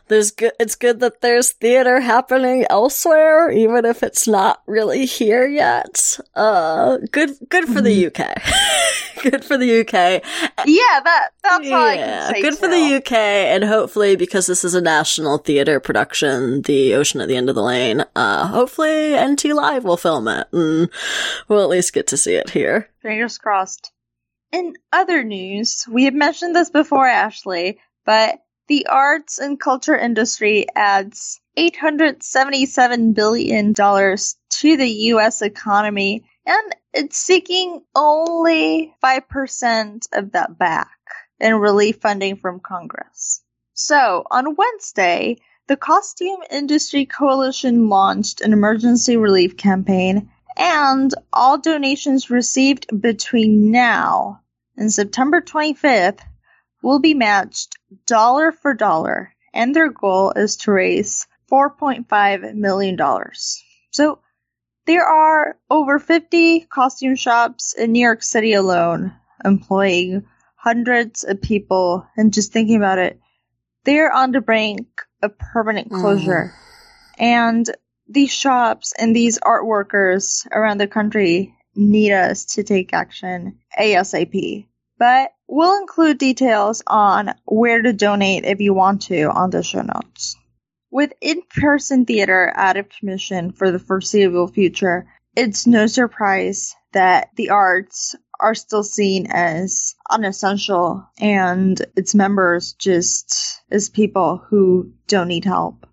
there's 0.08 0.30
good, 0.30 0.52
it's 0.60 0.74
good 0.74 1.00
that 1.00 1.22
there's 1.22 1.52
theater 1.52 2.00
happening 2.00 2.66
elsewhere, 2.68 3.50
even 3.50 3.86
if 3.86 4.02
it's 4.02 4.28
not 4.28 4.62
really 4.66 5.06
here 5.06 5.46
yet. 5.46 6.18
Uh, 6.34 6.98
good, 7.10 7.30
good 7.48 7.66
for 7.66 7.80
the 7.80 8.04
mm-hmm. 8.04 8.22
UK. 8.22 9.22
good 9.30 9.44
for 9.44 9.56
the 9.56 9.80
UK. 9.80 10.22
Yeah, 10.66 11.00
that, 11.04 11.28
that's 11.42 11.66
yeah, 11.66 11.76
all 11.76 11.86
I 11.86 11.96
can 11.96 12.34
say. 12.34 12.42
Good 12.42 12.54
too. 12.54 12.58
for 12.58 12.68
the 12.68 12.96
UK 12.96 13.12
and 13.12 13.64
hopefully 13.64 14.16
because 14.16 14.46
this 14.46 14.64
is 14.64 14.74
a 14.74 14.80
national 14.82 15.38
theater 15.38 15.80
production, 15.80 16.62
The 16.62 16.94
Ocean 16.94 17.20
at 17.20 17.28
the 17.28 17.36
End 17.36 17.48
of 17.48 17.54
the 17.54 17.62
Lane, 17.62 18.04
uh, 18.14 18.46
hopefully 18.48 19.16
NT 19.16 19.46
Live 19.46 19.84
will 19.84 19.96
film 19.96 20.28
it 20.28 20.48
and 20.52 20.90
we'll 21.48 21.62
at 21.62 21.68
least 21.70 21.94
get 21.94 22.08
to 22.08 22.16
see 22.16 22.34
it 22.34 22.50
here. 22.50 22.90
Fingers 23.00 23.38
crossed. 23.38 23.93
In 24.54 24.76
other 24.92 25.24
news, 25.24 25.84
we 25.90 26.04
have 26.04 26.14
mentioned 26.14 26.54
this 26.54 26.70
before, 26.70 27.08
Ashley, 27.08 27.80
but 28.06 28.38
the 28.68 28.86
arts 28.86 29.40
and 29.40 29.58
culture 29.58 29.96
industry 29.98 30.66
adds 30.76 31.40
$877 31.58 33.14
billion 33.14 33.74
to 33.74 34.76
the 34.76 34.90
US 35.10 35.42
economy, 35.42 36.24
and 36.46 36.76
it's 36.92 37.16
seeking 37.16 37.82
only 37.96 38.94
5% 39.02 40.06
of 40.12 40.30
that 40.30 40.56
back 40.56 40.98
in 41.40 41.56
relief 41.56 41.96
funding 42.00 42.36
from 42.36 42.60
Congress. 42.60 43.42
So, 43.72 44.24
on 44.30 44.54
Wednesday, 44.54 45.38
the 45.66 45.76
Costume 45.76 46.44
Industry 46.48 47.06
Coalition 47.06 47.88
launched 47.88 48.40
an 48.40 48.52
emergency 48.52 49.16
relief 49.16 49.56
campaign, 49.56 50.30
and 50.56 51.12
all 51.32 51.58
donations 51.58 52.30
received 52.30 52.86
between 53.00 53.72
now 53.72 54.42
and 54.76 54.92
September 54.92 55.40
25th 55.40 56.20
will 56.82 57.00
be 57.00 57.14
matched 57.14 57.76
dollar 58.06 58.52
for 58.52 58.74
dollar, 58.74 59.34
and 59.52 59.74
their 59.74 59.90
goal 59.90 60.32
is 60.36 60.56
to 60.56 60.72
raise 60.72 61.26
$4.5 61.50 62.54
million. 62.54 62.98
So 63.90 64.18
there 64.86 65.04
are 65.04 65.56
over 65.70 65.98
50 65.98 66.60
costume 66.66 67.16
shops 67.16 67.74
in 67.74 67.92
New 67.92 68.02
York 68.04 68.22
City 68.22 68.52
alone 68.52 69.14
employing 69.44 70.24
hundreds 70.56 71.24
of 71.24 71.42
people, 71.42 72.06
and 72.16 72.32
just 72.32 72.52
thinking 72.52 72.76
about 72.76 72.98
it, 72.98 73.20
they're 73.84 74.12
on 74.12 74.32
the 74.32 74.40
brink 74.40 74.86
of 75.22 75.38
permanent 75.38 75.90
mm. 75.90 76.00
closure. 76.00 76.54
Mm. 76.54 77.22
And 77.22 77.70
these 78.08 78.32
shops 78.32 78.92
and 78.98 79.14
these 79.14 79.38
art 79.38 79.66
workers 79.66 80.46
around 80.50 80.78
the 80.78 80.86
country 80.86 81.54
need 81.76 82.12
us 82.12 82.44
to 82.44 82.62
take 82.62 82.92
action 82.92 83.58
ASAP. 83.78 84.66
But 84.98 85.32
we'll 85.48 85.80
include 85.80 86.18
details 86.18 86.82
on 86.86 87.34
where 87.44 87.82
to 87.82 87.92
donate 87.92 88.44
if 88.44 88.60
you 88.60 88.74
want 88.74 89.02
to 89.02 89.24
on 89.24 89.50
the 89.50 89.62
show 89.62 89.82
notes. 89.82 90.36
With 90.90 91.12
in 91.20 91.42
person 91.42 92.06
theater 92.06 92.52
out 92.54 92.76
of 92.76 92.88
commission 92.88 93.52
for 93.52 93.72
the 93.72 93.80
foreseeable 93.80 94.46
future, 94.48 95.06
it's 95.34 95.66
no 95.66 95.88
surprise 95.88 96.76
that 96.92 97.30
the 97.34 97.50
arts 97.50 98.14
are 98.38 98.54
still 98.54 98.84
seen 98.84 99.26
as 99.30 99.94
unessential 100.08 101.04
and 101.18 101.80
its 101.96 102.14
members 102.14 102.74
just 102.74 103.62
as 103.70 103.88
people 103.88 104.38
who 104.48 104.92
don't 105.08 105.28
need 105.28 105.44
help. 105.44 105.86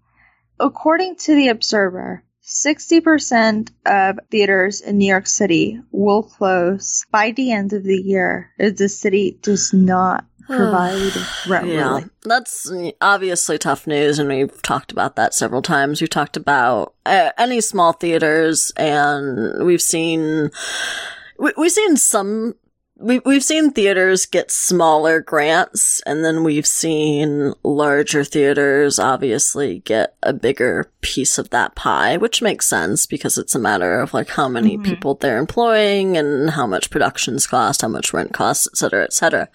According 0.59 1.15
to 1.17 1.33
the 1.33 1.47
Observer, 1.47 2.23
60% 2.51 3.69
of 3.85 4.19
theaters 4.29 4.81
in 4.81 4.97
New 4.97 5.07
York 5.07 5.27
City 5.27 5.79
will 5.91 6.23
close 6.23 7.05
by 7.09 7.31
the 7.31 7.51
end 7.51 7.71
of 7.73 7.83
the 7.83 7.97
year 7.97 8.51
if 8.57 8.75
the 8.75 8.89
city 8.89 9.37
does 9.41 9.71
not 9.73 10.25
provide. 10.47 11.13
yeah, 11.47 11.61
really. 11.61 12.05
that's 12.23 12.71
obviously 12.99 13.57
tough 13.57 13.87
news, 13.87 14.19
and 14.19 14.27
we've 14.27 14.61
talked 14.61 14.91
about 14.91 15.15
that 15.15 15.33
several 15.33 15.61
times. 15.61 16.01
We've 16.01 16.09
talked 16.09 16.35
about 16.35 16.93
uh, 17.05 17.31
any 17.37 17.61
small 17.61 17.93
theaters, 17.93 18.73
and 18.75 19.65
we've 19.65 19.81
seen 19.81 20.51
we, 21.39 21.53
we've 21.57 21.71
seen 21.71 21.95
some 21.95 22.55
we, 23.01 23.19
we've 23.25 23.43
seen 23.43 23.71
theaters 23.71 24.25
get 24.25 24.51
smaller 24.51 25.19
grants 25.19 26.01
and 26.05 26.23
then 26.23 26.43
we've 26.43 26.65
seen 26.67 27.53
larger 27.63 28.23
theaters 28.23 28.99
obviously 28.99 29.79
get 29.79 30.15
a 30.23 30.33
bigger 30.33 30.91
piece 31.01 31.37
of 31.37 31.49
that 31.49 31.75
pie, 31.75 32.17
which 32.17 32.41
makes 32.41 32.67
sense 32.67 33.05
because 33.05 33.37
it's 33.37 33.55
a 33.55 33.59
matter 33.59 33.99
of 33.99 34.13
like 34.13 34.29
how 34.29 34.47
many 34.47 34.77
Mhm. 34.77 34.83
people 34.83 35.15
they're 35.15 35.37
employing 35.37 36.17
and 36.17 36.51
how 36.51 36.67
much 36.67 36.89
productions 36.89 37.47
cost, 37.47 37.81
how 37.81 37.87
much 37.87 38.13
rent 38.13 38.33
costs, 38.33 38.67
et 38.71 38.77
cetera, 38.77 39.03
et 39.03 39.13
cetera. 39.13 39.49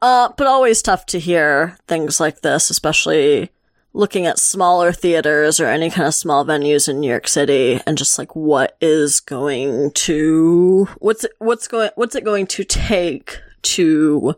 Uh, 0.00 0.30
but 0.36 0.46
always 0.46 0.82
tough 0.82 1.06
to 1.06 1.18
hear 1.18 1.76
things 1.86 2.18
like 2.20 2.40
this, 2.42 2.70
especially 2.70 3.50
looking 3.94 4.26
at 4.26 4.38
smaller 4.38 4.92
theaters 4.92 5.60
or 5.60 5.66
any 5.66 5.90
kind 5.90 6.08
of 6.08 6.14
small 6.14 6.44
venues 6.44 6.88
in 6.88 7.00
New 7.00 7.08
York 7.08 7.28
City 7.28 7.80
and 7.86 7.98
just 7.98 8.18
like 8.18 8.34
what 8.34 8.76
is 8.80 9.20
going 9.20 9.90
to 9.92 10.88
what's 10.98 11.24
it, 11.24 11.32
what's 11.38 11.68
going 11.68 11.90
what's 11.94 12.14
it 12.14 12.24
going 12.24 12.46
to 12.46 12.64
take 12.64 13.40
to 13.62 14.34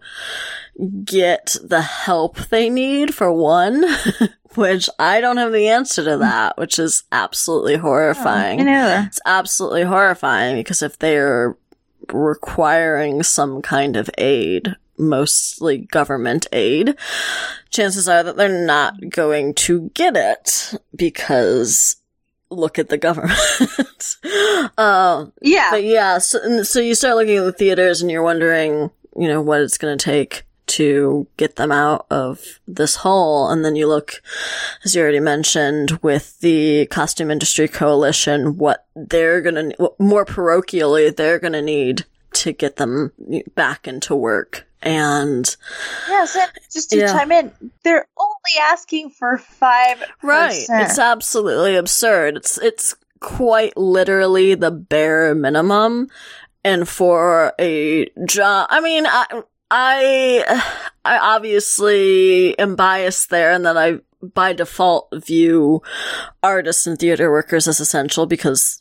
get 1.04 1.56
the 1.62 1.80
help 1.82 2.36
they 2.48 2.68
need 2.68 3.14
for 3.14 3.32
one 3.32 3.84
which 4.56 4.88
I 4.98 5.20
don't 5.20 5.36
have 5.36 5.52
the 5.52 5.68
answer 5.68 6.04
to 6.04 6.18
that 6.18 6.58
which 6.58 6.78
is 6.78 7.04
absolutely 7.12 7.76
horrifying 7.76 8.58
Me 8.58 8.64
neither. 8.64 9.06
it's 9.06 9.20
absolutely 9.24 9.84
horrifying 9.84 10.56
because 10.56 10.82
if 10.82 10.98
they're 10.98 11.56
requiring 12.12 13.22
some 13.22 13.62
kind 13.62 13.96
of 13.96 14.10
aid, 14.18 14.76
mostly 14.98 15.78
government 15.78 16.46
aid, 16.52 16.96
chances 17.70 18.08
are 18.08 18.22
that 18.22 18.36
they're 18.36 18.64
not 18.66 18.94
going 19.10 19.54
to 19.54 19.90
get 19.94 20.16
it 20.16 20.74
because 20.94 21.96
look 22.50 22.78
at 22.78 22.88
the 22.88 22.98
government. 22.98 23.38
um, 24.78 25.32
Yeah. 25.40 25.70
but 25.70 25.84
yeah, 25.84 26.18
so, 26.18 26.62
so 26.62 26.80
you 26.80 26.94
start 26.94 27.16
looking 27.16 27.38
at 27.38 27.44
the 27.44 27.52
theaters 27.52 28.00
and 28.00 28.10
you're 28.10 28.22
wondering, 28.22 28.90
you 29.16 29.28
know, 29.28 29.40
what 29.40 29.60
it's 29.60 29.78
going 29.78 29.96
to 29.96 30.04
take 30.04 30.44
to 30.66 31.26
get 31.36 31.56
them 31.56 31.70
out 31.70 32.06
of 32.10 32.60
this 32.66 32.96
hole. 32.96 33.50
And 33.50 33.64
then 33.64 33.76
you 33.76 33.86
look, 33.86 34.22
as 34.84 34.94
you 34.94 35.02
already 35.02 35.20
mentioned, 35.20 35.98
with 36.02 36.40
the 36.40 36.86
costume 36.86 37.30
industry 37.30 37.68
coalition, 37.68 38.56
what 38.56 38.86
they're 38.96 39.40
going 39.40 39.72
to, 39.72 39.92
more 39.98 40.24
parochially, 40.24 41.14
they're 41.14 41.38
going 41.38 41.52
to 41.52 41.62
need 41.62 42.06
to 42.34 42.52
get 42.52 42.76
them 42.76 43.12
back 43.54 43.86
into 43.86 44.14
work. 44.14 44.66
And 44.84 45.56
yeah, 46.08 46.26
and 46.36 46.50
just 46.72 46.90
to 46.90 46.98
Yeah. 46.98 47.12
chime 47.12 47.32
in, 47.32 47.50
they're 47.82 48.06
only 48.18 48.70
asking 48.70 49.10
for 49.10 49.38
five. 49.38 50.04
Right. 50.22 50.64
It's 50.68 50.98
absolutely 50.98 51.76
absurd. 51.76 52.36
It's 52.36 52.58
it's 52.58 52.94
quite 53.20 53.76
literally 53.76 54.54
the 54.54 54.70
bare 54.70 55.34
minimum. 55.34 56.08
And 56.62 56.88
for 56.88 57.52
a 57.58 58.08
job, 58.26 58.66
I 58.70 58.80
mean, 58.80 59.06
I, 59.06 59.42
I, 59.70 60.62
I 61.04 61.18
obviously 61.18 62.58
am 62.58 62.76
biased 62.76 63.30
there 63.30 63.52
and 63.52 63.64
that 63.66 63.76
I, 63.76 63.98
by 64.22 64.52
default, 64.54 65.08
view 65.14 65.82
artists 66.42 66.86
and 66.86 66.98
theater 66.98 67.30
workers 67.30 67.68
as 67.68 67.80
essential 67.80 68.24
because 68.26 68.80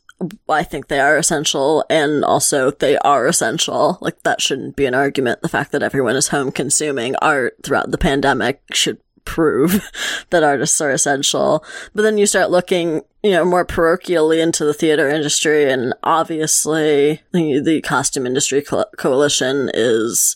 I 0.49 0.63
think 0.63 0.87
they 0.87 0.99
are 0.99 1.17
essential 1.17 1.83
and 1.89 2.23
also 2.23 2.71
they 2.71 2.97
are 2.99 3.27
essential. 3.27 3.97
Like 4.01 4.23
that 4.23 4.41
shouldn't 4.41 4.75
be 4.75 4.85
an 4.85 4.95
argument. 4.95 5.41
The 5.41 5.49
fact 5.49 5.71
that 5.71 5.83
everyone 5.83 6.15
is 6.15 6.29
home 6.29 6.51
consuming 6.51 7.15
art 7.17 7.55
throughout 7.63 7.91
the 7.91 7.97
pandemic 7.97 8.61
should 8.71 8.99
prove 9.25 9.89
that 10.29 10.43
artists 10.43 10.79
are 10.81 10.91
essential. 10.91 11.63
But 11.93 12.03
then 12.03 12.17
you 12.17 12.25
start 12.25 12.51
looking, 12.51 13.01
you 13.21 13.31
know, 13.31 13.45
more 13.45 13.65
parochially 13.65 14.41
into 14.41 14.65
the 14.65 14.73
theater 14.73 15.09
industry 15.09 15.69
and 15.69 15.93
obviously 16.03 17.21
the, 17.31 17.59
the 17.59 17.81
costume 17.81 18.25
industry 18.25 18.61
co- 18.61 18.85
coalition 18.97 19.69
is 19.73 20.35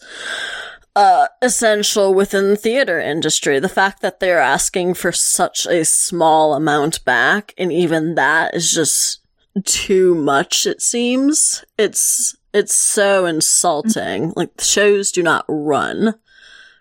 uh, 0.98 1.28
essential 1.44 2.12
within 2.13 2.50
the 2.50 2.56
theater 2.56 3.00
industry. 3.00 3.60
The 3.60 3.70
fact 3.70 4.02
that 4.02 4.20
they're 4.20 4.42
asking 4.42 4.96
for 4.96 5.12
such 5.12 5.68
a 5.68 5.86
small 5.86 6.56
amount 6.56 7.06
back, 7.06 7.54
and 7.56 7.72
even 7.72 8.16
that 8.16 8.56
is 8.56 8.72
just 8.72 9.20
too 9.65 10.15
much, 10.15 10.65
it 10.65 10.82
seems. 10.82 11.63
It's, 11.78 12.36
it's 12.54 12.74
so 12.76 13.26
insulting. 13.26 14.34
Like, 14.36 14.56
the 14.58 14.63
shows 14.63 15.12
do 15.12 15.22
not 15.24 15.46
run 15.48 16.15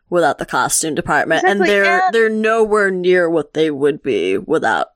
without 0.09 0.39
the 0.39 0.47
costume 0.47 0.95
department, 0.95 1.45
and 1.45 1.61
they're, 1.61 2.05
and- 2.05 2.15
they're 2.15 2.31
nowhere 2.31 2.91
near 2.91 3.29
what 3.29 3.55
they 3.55 3.71
would 3.71 4.03
be 4.03 4.39
without 4.39 4.89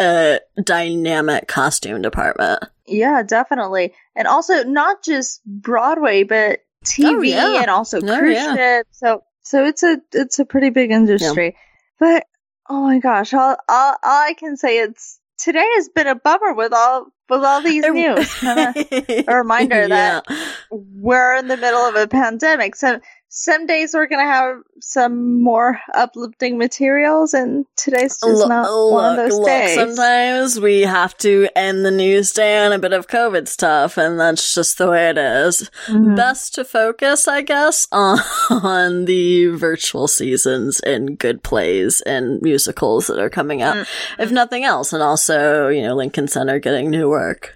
a 0.00 0.40
dynamic 0.62 1.46
costume 1.48 2.02
department. 2.02 2.64
Yeah, 2.86 3.22
definitely. 3.22 3.94
And 4.16 4.26
also 4.26 4.64
not 4.64 5.02
just 5.04 5.44
Broadway, 5.44 6.22
but 6.22 6.60
TV 6.84 7.04
Oh, 7.08 7.22
yeah. 7.22 7.60
and 7.62 7.70
also 7.70 7.98
Oh, 7.98 8.18
cruise 8.18 8.34
yeah. 8.36 8.54
ships. 8.54 8.98
So 8.98 9.22
so 9.42 9.64
it's 9.64 9.82
a 9.82 9.98
it's 10.12 10.38
a 10.38 10.44
pretty 10.44 10.70
big 10.70 10.90
industry. 10.90 11.56
But 11.98 12.24
oh 12.70 12.82
my 12.82 12.98
gosh, 12.98 13.34
all, 13.34 13.56
all 13.68 13.96
all 14.02 14.22
I 14.22 14.34
can 14.38 14.56
say 14.56 14.78
it's 14.78 15.18
today 15.38 15.66
has 15.76 15.88
been 15.88 16.06
a 16.06 16.14
bummer 16.14 16.54
with 16.54 16.72
all 16.72 17.06
with 17.28 17.44
all 17.44 17.62
these 17.62 17.84
news. 17.86 18.34
A 18.42 19.24
reminder 19.28 19.88
that 19.88 20.24
we're 20.70 21.36
in 21.36 21.48
the 21.48 21.56
middle 21.56 21.80
of 21.80 21.94
a 21.94 22.06
pandemic. 22.06 22.76
So 22.76 23.00
some 23.30 23.66
days 23.66 23.92
we're 23.92 24.06
gonna 24.06 24.22
have 24.24 24.56
some 24.80 25.42
more 25.42 25.78
uplifting 25.92 26.56
materials, 26.56 27.34
and 27.34 27.66
today's 27.76 28.12
just 28.18 28.24
Look, 28.24 28.48
not 28.48 28.70
one 28.90 29.10
of 29.10 29.16
those 29.28 29.38
look, 29.38 29.46
days. 29.46 29.74
Sometimes 29.74 30.58
we 30.58 30.80
have 30.82 31.14
to 31.18 31.46
end 31.54 31.84
the 31.84 31.90
news 31.90 32.32
day 32.32 32.64
on 32.64 32.72
a 32.72 32.78
bit 32.78 32.94
of 32.94 33.06
COVID 33.06 33.46
stuff, 33.46 33.98
and 33.98 34.18
that's 34.18 34.54
just 34.54 34.78
the 34.78 34.88
way 34.88 35.10
it 35.10 35.18
is. 35.18 35.68
Mhm. 35.88 36.16
Best 36.16 36.54
to 36.54 36.64
focus, 36.64 37.28
I 37.28 37.42
guess, 37.42 37.86
on, 37.92 38.18
on 38.50 39.04
the 39.04 39.46
virtual 39.48 40.08
seasons 40.08 40.80
and 40.80 41.18
good 41.18 41.42
plays 41.42 42.00
and 42.02 42.40
musicals 42.40 43.08
that 43.08 43.18
are 43.18 43.28
coming 43.30 43.60
up, 43.62 43.76
Mm. 43.76 43.86
if 44.20 44.30
nothing 44.32 44.64
else, 44.64 44.94
and 44.94 45.02
also, 45.02 45.68
you 45.68 45.82
know, 45.82 45.94
Lincoln 45.94 46.28
Center 46.28 46.58
getting 46.60 46.88
new 46.88 47.10
work. 47.18 47.54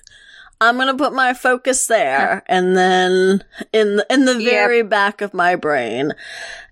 I'm 0.61 0.77
gonna 0.77 0.97
put 0.97 1.13
my 1.13 1.35
focus 1.35 1.87
there, 1.87 2.43
and 2.47 2.77
then 2.77 3.45
in 3.73 3.97
the, 3.97 4.07
in 4.11 4.25
the 4.27 4.41
Yep. 4.41 4.53
very 4.53 4.83
back 4.83 5.21
of 5.21 5.35
my 5.35 5.57
brain, 5.57 6.13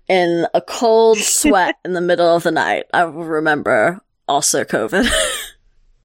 in 0.07 0.45
a 0.53 0.61
cold 0.61 1.17
sweat 1.39 1.75
in 1.85 1.93
the 1.93 2.01
middle 2.01 2.35
of 2.35 2.43
the 2.43 2.51
night, 2.51 2.85
I 2.93 3.05
will 3.05 3.23
remember 3.25 3.99
also 4.27 4.63
COVID. 4.63 5.07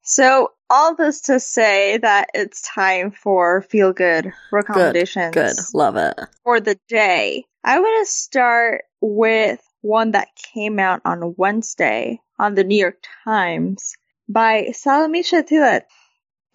So 0.08 0.52
all 0.70 0.94
this 0.94 1.20
to 1.22 1.40
say 1.40 1.98
that 1.98 2.28
it's 2.32 2.62
time 2.62 3.10
for 3.10 3.62
feel 3.62 3.92
good 3.92 4.32
recommendations 4.52 5.34
Good, 5.34 5.56
love 5.74 5.96
it. 5.96 6.14
for 6.44 6.60
the 6.60 6.78
day. 6.88 7.44
I 7.64 7.80
want 7.80 8.06
to 8.06 8.12
start 8.12 8.84
with 9.00 9.60
one 9.80 10.12
that 10.12 10.28
came 10.54 10.78
out 10.78 11.00
on 11.04 11.34
Wednesday 11.36 12.20
on 12.38 12.54
the 12.54 12.62
New 12.62 12.78
York 12.78 13.02
Times 13.24 13.94
by 14.28 14.68
Salamishah 14.70 15.44
Tillet. 15.48 15.86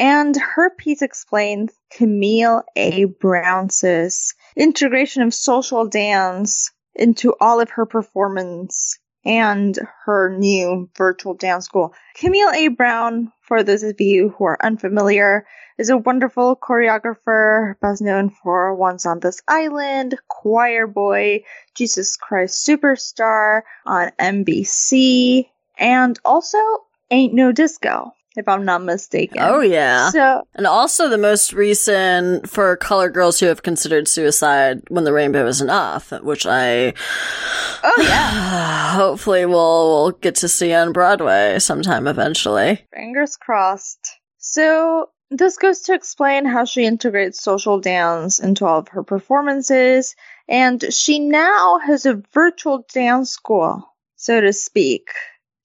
And 0.01 0.35
her 0.35 0.71
piece 0.71 1.03
explains 1.03 1.71
Camille 1.91 2.63
A. 2.75 3.03
Brown's 3.03 4.33
integration 4.57 5.21
of 5.21 5.31
social 5.31 5.85
dance 5.85 6.71
into 6.95 7.35
all 7.39 7.61
of 7.61 7.69
her 7.69 7.85
performance 7.85 8.97
and 9.23 9.77
her 10.05 10.35
new 10.35 10.89
virtual 10.97 11.35
dance 11.35 11.65
school. 11.65 11.93
Camille 12.15 12.49
A. 12.49 12.69
Brown, 12.69 13.31
for 13.43 13.61
those 13.61 13.83
of 13.83 14.01
you 14.01 14.29
who 14.29 14.45
are 14.45 14.57
unfamiliar, 14.65 15.45
is 15.77 15.91
a 15.91 15.97
wonderful 15.97 16.55
choreographer, 16.55 17.79
best 17.79 18.01
known 18.01 18.31
for 18.31 18.73
Once 18.73 19.05
on 19.05 19.19
This 19.19 19.39
Island, 19.47 20.15
Choir 20.27 20.87
Boy, 20.87 21.43
Jesus 21.75 22.17
Christ 22.17 22.67
Superstar 22.67 23.61
on 23.85 24.09
NBC, 24.19 25.45
and 25.77 26.17
also 26.25 26.57
Ain't 27.11 27.35
No 27.35 27.51
Disco, 27.51 28.13
if 28.35 28.47
I'm 28.47 28.65
not 28.65 28.83
mistaken. 28.83 29.39
Oh 29.41 29.61
yeah. 29.61 30.09
So, 30.09 30.43
And 30.55 30.65
also 30.65 31.09
the 31.09 31.17
most 31.17 31.53
recent 31.53 32.49
for 32.49 32.75
color 32.77 33.09
girls 33.09 33.39
who 33.39 33.47
have 33.47 33.63
considered 33.63 34.07
suicide 34.07 34.81
when 34.87 35.03
the 35.03 35.13
rainbow 35.13 35.45
is 35.47 35.61
enough, 35.61 36.11
which 36.21 36.45
I 36.45 36.89
oh 37.83 38.01
yeah, 38.01 38.93
hopefully 38.95 39.45
we'll, 39.45 40.03
we'll 40.03 40.11
get 40.11 40.35
to 40.35 40.47
see 40.47 40.73
on 40.73 40.93
Broadway 40.93 41.59
sometime 41.59 42.07
eventually. 42.07 42.85
fingers 42.93 43.35
crossed. 43.35 44.19
So, 44.37 45.09
this 45.29 45.57
goes 45.57 45.81
to 45.81 45.93
explain 45.93 46.45
how 46.45 46.65
she 46.65 46.83
integrates 46.83 47.41
social 47.41 47.79
dance 47.79 48.39
into 48.39 48.65
all 48.65 48.79
of 48.79 48.89
her 48.89 49.03
performances, 49.03 50.15
and 50.49 50.83
she 50.91 51.19
now 51.19 51.79
has 51.79 52.05
a 52.05 52.21
virtual 52.33 52.85
dance 52.93 53.29
school, 53.29 53.83
so 54.15 54.41
to 54.41 54.51
speak. 54.51 55.09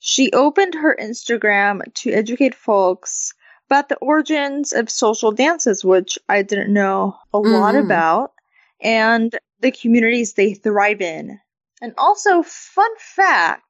She 0.09 0.31
opened 0.31 0.75
her 0.77 0.97
Instagram 1.01 1.83
to 1.93 2.13
educate 2.13 2.55
folks 2.55 3.35
about 3.69 3.89
the 3.89 3.97
origins 3.97 4.73
of 4.73 4.89
social 4.89 5.33
dances, 5.33 5.85
which 5.85 6.17
I 6.29 6.43
didn't 6.43 6.73
know 6.73 7.17
a 7.35 7.39
lot 7.41 7.75
Mhm. 7.75 7.85
about, 7.85 8.33
and 8.81 9.37
the 9.59 9.73
communities 9.73 10.35
they 10.35 10.55
thrive 10.55 11.01
in. 11.01 11.41
And 11.83 11.93
also, 11.99 12.45
fun 12.45 12.91
fact 12.99 13.65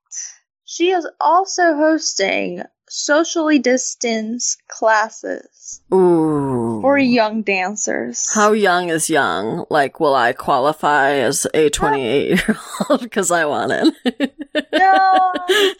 she 0.66 0.90
is 0.90 1.08
also 1.20 1.76
hosting 1.76 2.62
socially 2.88 3.58
distanced 3.58 4.60
classes 4.68 5.80
Ooh. 5.94 6.80
for 6.80 6.98
young 6.98 7.42
dancers. 7.42 8.28
How 8.34 8.52
young 8.52 8.88
is 8.88 9.08
young? 9.08 9.64
Like, 9.70 10.00
will 10.00 10.14
I 10.14 10.32
qualify 10.32 11.12
as 11.12 11.46
a 11.54 11.70
28 11.70 12.28
year 12.28 12.58
old? 12.90 13.00
Because 13.00 13.30
I 13.30 13.44
want 13.44 13.72
it. 13.72 14.34
No. 14.72 15.32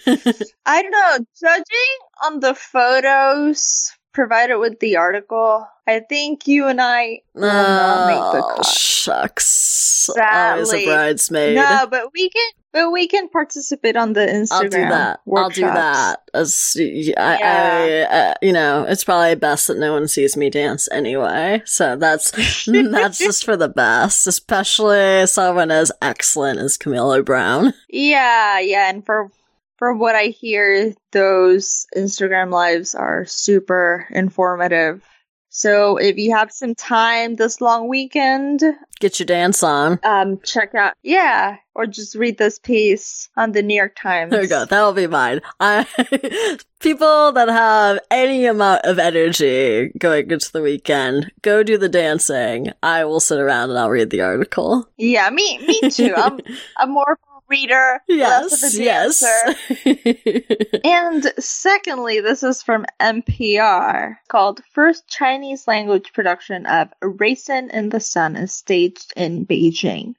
I 0.66 0.82
don't 0.82 0.90
know. 0.92 1.18
Judging 1.40 1.96
on 2.24 2.40
the 2.40 2.54
photos 2.54 3.92
provided 4.16 4.56
with 4.56 4.80
the 4.80 4.96
article, 4.96 5.68
I 5.86 6.00
think 6.00 6.48
you 6.48 6.66
and 6.66 6.80
I 6.80 7.20
will 7.34 7.42
not 7.42 8.06
make 8.08 8.40
the 8.40 8.46
oh, 8.46 8.56
cut. 8.56 8.66
shucks. 8.66 10.08
Always 10.08 10.72
a 10.72 10.86
bridesmaid. 10.86 11.54
No, 11.54 11.86
but 11.88 12.12
we 12.14 12.30
can, 12.30 12.50
but 12.72 12.90
we 12.90 13.06
can 13.08 13.28
participate 13.28 13.94
on 13.94 14.14
the 14.14 14.22
Instagram. 14.22 14.50
I'll 14.50 14.70
do 14.70 14.70
that. 14.70 15.20
I'll 15.36 15.50
do 15.50 15.60
that. 15.60 16.22
As 16.32 16.76
I, 17.16 17.38
I 17.42 18.00
uh, 18.04 18.34
you 18.40 18.54
know, 18.54 18.86
it's 18.88 19.04
probably 19.04 19.34
best 19.34 19.66
that 19.66 19.78
no 19.78 19.92
one 19.92 20.08
sees 20.08 20.34
me 20.34 20.48
dance 20.48 20.88
anyway. 20.90 21.60
So 21.66 21.96
that's 21.96 22.30
that's 22.66 23.18
just 23.18 23.44
for 23.44 23.56
the 23.56 23.68
best, 23.68 24.26
especially 24.26 25.26
someone 25.26 25.70
as 25.70 25.92
excellent 26.00 26.58
as 26.58 26.78
Camille 26.78 27.12
A. 27.12 27.22
Brown. 27.22 27.74
Yeah, 27.88 28.58
yeah, 28.60 28.90
and 28.90 29.06
for 29.06 29.30
for 29.78 29.94
what 29.94 30.14
I 30.14 30.26
hear, 30.26 30.94
those 31.12 31.86
Instagram 31.96 32.50
lives 32.50 32.94
are 32.94 33.24
super 33.26 34.06
informative. 34.10 35.02
So 35.48 35.96
if 35.96 36.18
you 36.18 36.34
have 36.36 36.52
some 36.52 36.74
time 36.74 37.36
this 37.36 37.62
long 37.62 37.88
weekend, 37.88 38.62
Get 39.00 39.18
your 39.18 39.26
dance 39.26 39.62
on. 39.62 39.98
um, 40.02 40.38
check 40.44 40.74
out 40.74 40.92
yeah, 41.02 41.56
or 41.74 41.86
just 41.86 42.14
read 42.14 42.36
this 42.36 42.58
piece 42.58 43.30
on 43.38 43.52
the 43.52 43.62
New 43.62 43.74
York 43.74 43.96
Times. 43.96 44.32
There 44.32 44.42
you 44.42 44.48
go. 44.48 44.66
That'll 44.66 44.92
be 44.92 45.06
mine. 45.06 45.40
I 45.58 45.86
people 46.80 47.32
that 47.32 47.48
have 47.48 48.00
any 48.10 48.44
amount 48.44 48.84
of 48.84 48.98
energy 48.98 49.92
going 49.98 50.30
into 50.30 50.52
the 50.52 50.60
weekend, 50.60 51.32
go 51.40 51.62
do 51.62 51.78
the 51.78 51.88
dancing. 51.88 52.72
I 52.82 53.06
will 53.06 53.20
sit 53.20 53.38
around 53.38 53.70
and 53.70 53.78
I'll 53.78 53.88
read 53.88 54.10
the 54.10 54.20
article. 54.20 54.86
Yeah, 54.98 55.30
me 55.30 55.58
me 55.66 55.88
too. 55.90 56.12
I'm 56.14 56.38
I'm 56.78 56.90
more 56.90 57.18
reader, 57.48 58.00
Yes, 58.08 58.76
yes. 58.78 59.22
And 60.84 61.32
secondly, 61.38 62.20
this 62.20 62.42
is 62.42 62.62
from 62.62 62.86
NPR 63.00 64.16
called 64.28 64.60
First 64.72 65.08
Chinese 65.08 65.66
Language 65.66 66.12
Production 66.12 66.66
of 66.66 66.88
Raisin 67.02 67.70
in 67.70 67.88
the 67.90 68.00
Sun 68.00 68.36
is 68.36 68.52
staged 68.54 69.12
in 69.16 69.46
Beijing. 69.46 70.14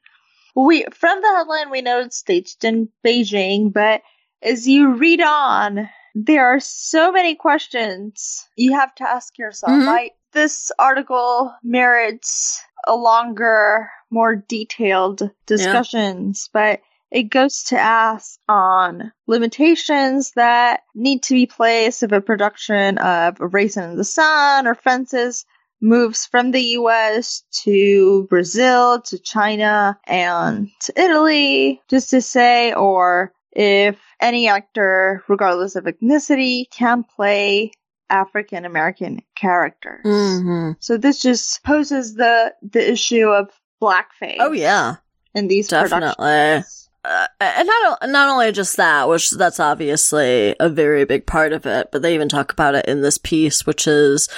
We 0.54 0.84
from 0.92 1.20
the 1.20 1.28
headline 1.36 1.70
we 1.70 1.82
know 1.82 2.00
it's 2.00 2.16
staged 2.16 2.64
in 2.64 2.88
Beijing, 3.04 3.72
but 3.72 4.02
as 4.42 4.66
you 4.66 4.94
read 4.94 5.20
on, 5.20 5.88
there 6.14 6.46
are 6.46 6.60
so 6.60 7.12
many 7.12 7.34
questions 7.34 8.48
you 8.56 8.72
have 8.74 8.94
to 8.96 9.08
ask 9.08 9.38
yourself. 9.38 9.72
Mhm. 9.72 9.86
Right? 9.86 10.12
This 10.32 10.70
article 10.78 11.54
merits 11.62 12.60
a 12.86 12.94
longer, 12.96 13.90
more 14.10 14.34
detailed 14.36 15.30
discussions, 15.46 16.48
but 16.52 16.80
it 17.10 17.24
goes 17.24 17.64
to 17.64 17.78
ask 17.78 18.38
on 18.48 19.12
limitations 19.26 20.32
that 20.32 20.82
need 20.94 21.22
to 21.24 21.34
be 21.34 21.46
placed 21.46 22.02
if 22.02 22.12
a 22.12 22.20
production 22.20 22.98
of 22.98 23.40
A 23.40 23.46
Raisin 23.46 23.90
in 23.90 23.96
the 23.96 24.04
Sun 24.04 24.66
or 24.66 24.74
Fences 24.74 25.44
moves 25.80 26.26
from 26.26 26.50
the 26.50 26.60
US 26.60 27.44
to 27.62 28.26
Brazil 28.28 29.00
to 29.02 29.18
China 29.18 29.98
and 30.06 30.68
to 30.80 31.00
Italy, 31.00 31.80
just 31.88 32.10
to 32.10 32.20
say, 32.20 32.72
or 32.74 33.32
if 33.52 33.98
any 34.20 34.48
actor, 34.48 35.22
regardless 35.28 35.76
of 35.76 35.84
ethnicity, 35.84 36.64
can 36.70 37.04
play 37.04 37.70
African 38.10 38.64
American 38.64 39.22
characters. 39.34 40.00
hmm 40.04 40.72
So 40.80 40.96
this 40.96 41.20
just 41.20 41.62
poses 41.62 42.14
the 42.14 42.54
the 42.62 42.92
issue 42.92 43.28
of 43.28 43.50
blackface 43.80 44.36
Oh 44.40 44.52
yeah, 44.52 44.96
in 45.34 45.48
these 45.48 45.68
Definitely. 45.68 46.14
productions. 46.16 46.87
Uh, 47.04 47.26
and 47.40 47.66
not 47.66 48.08
not 48.08 48.28
only 48.28 48.52
just 48.52 48.76
that, 48.76 49.08
which 49.08 49.30
that's 49.30 49.60
obviously 49.60 50.54
a 50.58 50.68
very 50.68 51.04
big 51.04 51.26
part 51.26 51.52
of 51.52 51.64
it, 51.64 51.90
but 51.92 52.02
they 52.02 52.14
even 52.14 52.28
talk 52.28 52.52
about 52.52 52.74
it 52.74 52.86
in 52.86 53.02
this 53.02 53.18
piece, 53.18 53.66
which 53.66 53.86
is 53.86 54.28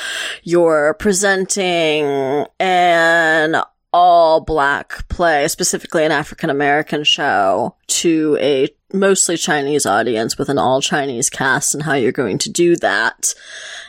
you're 0.43 0.95
presenting 0.95 2.47
an 2.59 3.63
all 3.93 4.41
black 4.41 5.09
play, 5.09 5.49
specifically 5.49 6.05
an 6.05 6.13
African 6.13 6.51
American 6.51 7.03
show, 7.03 7.75
to 7.89 8.37
a 8.41 8.69
mostly 8.93 9.37
Chinese 9.37 9.87
audience 9.87 10.37
with 10.37 10.49
an 10.49 10.59
all 10.59 10.81
Chinese 10.81 11.31
cast, 11.31 11.75
and 11.75 11.85
how 11.85 11.95
you're 11.95 12.13
going 12.13 12.39
to 12.39 12.51
do 12.51 12.77
that. 12.77 13.35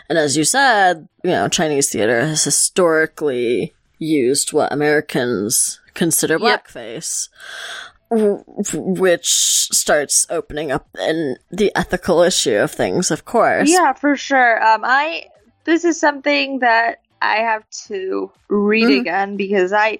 And 0.10 0.18
as 0.18 0.38
you 0.38 0.44
said, 0.44 1.08
you 1.24 1.32
know, 1.32 1.48
Chinese 1.48 1.90
theater 1.92 2.22
has 2.22 2.44
historically 2.44 3.74
used 4.00 4.54
what 4.54 4.74
Americans 4.74 5.80
consider 5.94 6.40
blackface 6.40 7.28
w- 7.30 7.90
which 8.12 9.28
starts 9.71 10.28
opening 10.30 10.71
up 10.71 10.88
in 11.00 11.38
the 11.50 11.71
ethical 11.76 12.21
issue 12.21 12.56
of 12.58 12.71
things, 12.71 13.10
of 13.12 13.26
course. 13.26 13.69
Yeah, 13.71 13.93
for 13.93 14.15
sure. 14.15 14.62
Um, 14.63 14.82
I 14.84 15.28
this 15.63 15.86
is 15.86 16.00
something 16.00 16.60
that 16.60 17.00
I 17.21 17.38
have 17.38 17.63
to 17.88 18.32
read 18.50 18.88
Mhm. 18.88 19.00
again 19.02 19.38
because 19.38 19.71
I, 19.71 20.00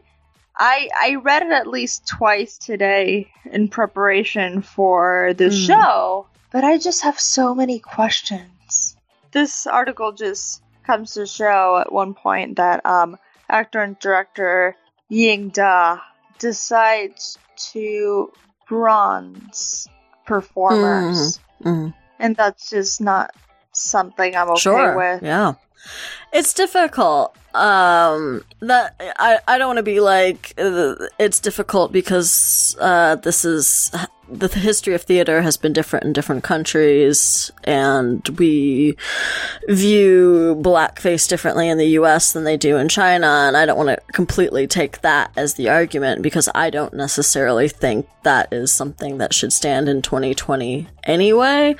I, 0.58 0.90
I 1.00 1.16
read 1.16 1.44
it 1.44 1.52
at 1.52 1.68
least 1.68 2.08
twice 2.08 2.58
today 2.58 3.32
in 3.46 3.68
preparation 3.70 4.62
for 4.64 5.34
the 5.38 5.46
Mm. 5.50 5.68
show, 5.68 6.28
but 6.52 6.64
I 6.64 6.78
just 6.80 7.04
have 7.04 7.20
so 7.20 7.54
many 7.56 7.78
questions. 7.80 8.96
This 9.32 9.68
article 9.68 10.12
just 10.14 10.62
comes 10.84 11.14
to 11.14 11.26
show 11.28 11.78
at 11.78 11.94
one 11.94 12.16
point 12.16 12.58
that 12.58 12.84
um, 12.86 13.18
actor 13.50 13.82
and 13.82 13.98
director 14.00 14.76
Ying 15.08 15.50
Da 15.50 16.00
decides 16.42 17.38
to 17.72 18.32
bronze 18.68 19.88
performers, 20.26 21.40
Mhm. 21.64 21.94
and 22.20 22.36
that's 22.36 22.70
just 22.70 23.00
not 23.00 23.32
something 23.72 24.36
I'm 24.36 24.50
okay 24.50 24.60
sure. 24.60 24.98
with. 24.98 25.24
Yeah. 25.24 25.54
It's 26.34 26.54
difficult. 26.54 27.36
Um, 27.54 28.46
that 28.62 28.96
I, 29.18 29.40
I 29.46 29.58
don't 29.58 29.68
want 29.68 29.78
to 29.78 29.84
be 29.84 30.00
like 30.00 30.54
uh, 30.58 30.96
it's 31.20 31.40
difficult 31.42 31.92
because 31.92 32.78
uh, 32.80 33.16
this 33.16 33.44
is 33.44 33.92
the 34.32 34.48
history 34.48 34.94
of 34.94 35.02
theater 35.02 35.42
has 35.42 35.58
been 35.58 35.74
different 35.74 36.06
in 36.06 36.14
different 36.14 36.44
countries, 36.44 37.52
and 37.66 38.28
we 38.40 38.96
view 39.68 40.56
blackface 40.62 41.28
differently 41.28 41.68
in 41.68 41.78
the 41.78 41.88
U.S. 41.88 42.32
than 42.32 42.46
they 42.46 42.56
do 42.56 42.78
in 42.78 42.88
China. 42.88 43.28
And 43.28 43.58
I 43.58 43.66
don't 43.66 43.78
want 43.78 43.90
to 43.90 44.00
completely 44.14 44.68
take 44.68 45.02
that 45.02 45.32
as 45.36 45.56
the 45.56 45.70
argument 45.70 46.22
because 46.22 46.48
I 46.56 46.70
don't 46.70 46.94
necessarily 46.94 47.68
think 47.68 48.08
that 48.24 48.54
is 48.54 48.72
something 48.72 49.18
that 49.18 49.34
should 49.34 49.52
stand 49.52 49.90
in 49.90 50.02
2020 50.02 50.88
anyway. 51.04 51.76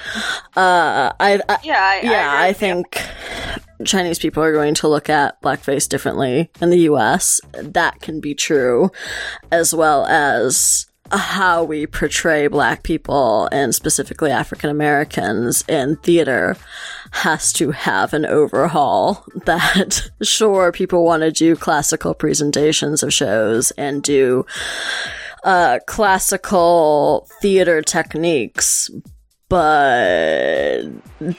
Uh, 0.58 1.14
I, 1.20 1.40
I 1.48 1.58
Yeah, 1.64 1.80
I, 1.80 2.00
yeah, 2.04 2.32
I, 2.34 2.48
I 2.48 2.54
think 2.54 3.02
Chinese 3.86 4.20
people 4.20 4.44
are 4.44 4.54
going 4.54 4.74
to 4.76 4.88
look 4.88 5.10
at 5.10 5.42
blackface 5.42 5.88
differently 5.88 6.50
in 6.62 6.70
the 6.70 6.80
US. 6.82 7.42
That 7.54 8.02
can 8.02 8.20
be 8.20 8.34
true, 8.34 8.92
as 9.52 9.74
well 9.74 10.06
as 10.06 10.88
how 11.12 11.64
we 11.64 11.86
portray 11.86 12.48
black 12.48 12.84
people 12.84 13.50
and 13.52 13.76
specifically 13.76 14.32
African 14.32 14.70
Americans 14.70 15.64
in 15.68 15.98
theater 15.98 16.56
has 17.12 17.52
to 17.54 17.72
have 17.72 18.14
an 18.14 18.26
overhaul 18.26 19.26
that 19.46 20.10
sure 20.22 20.72
people 20.72 21.04
want 21.04 21.22
to 21.22 21.32
do 21.32 21.56
classical 21.56 22.14
presentations 22.14 23.04
of 23.04 23.14
shows 23.14 23.72
and 23.72 24.04
do 24.04 24.46
uh, 25.44 25.80
classical 25.88 27.28
theater 27.42 27.82
techniques 27.82 28.90
but 29.52 30.84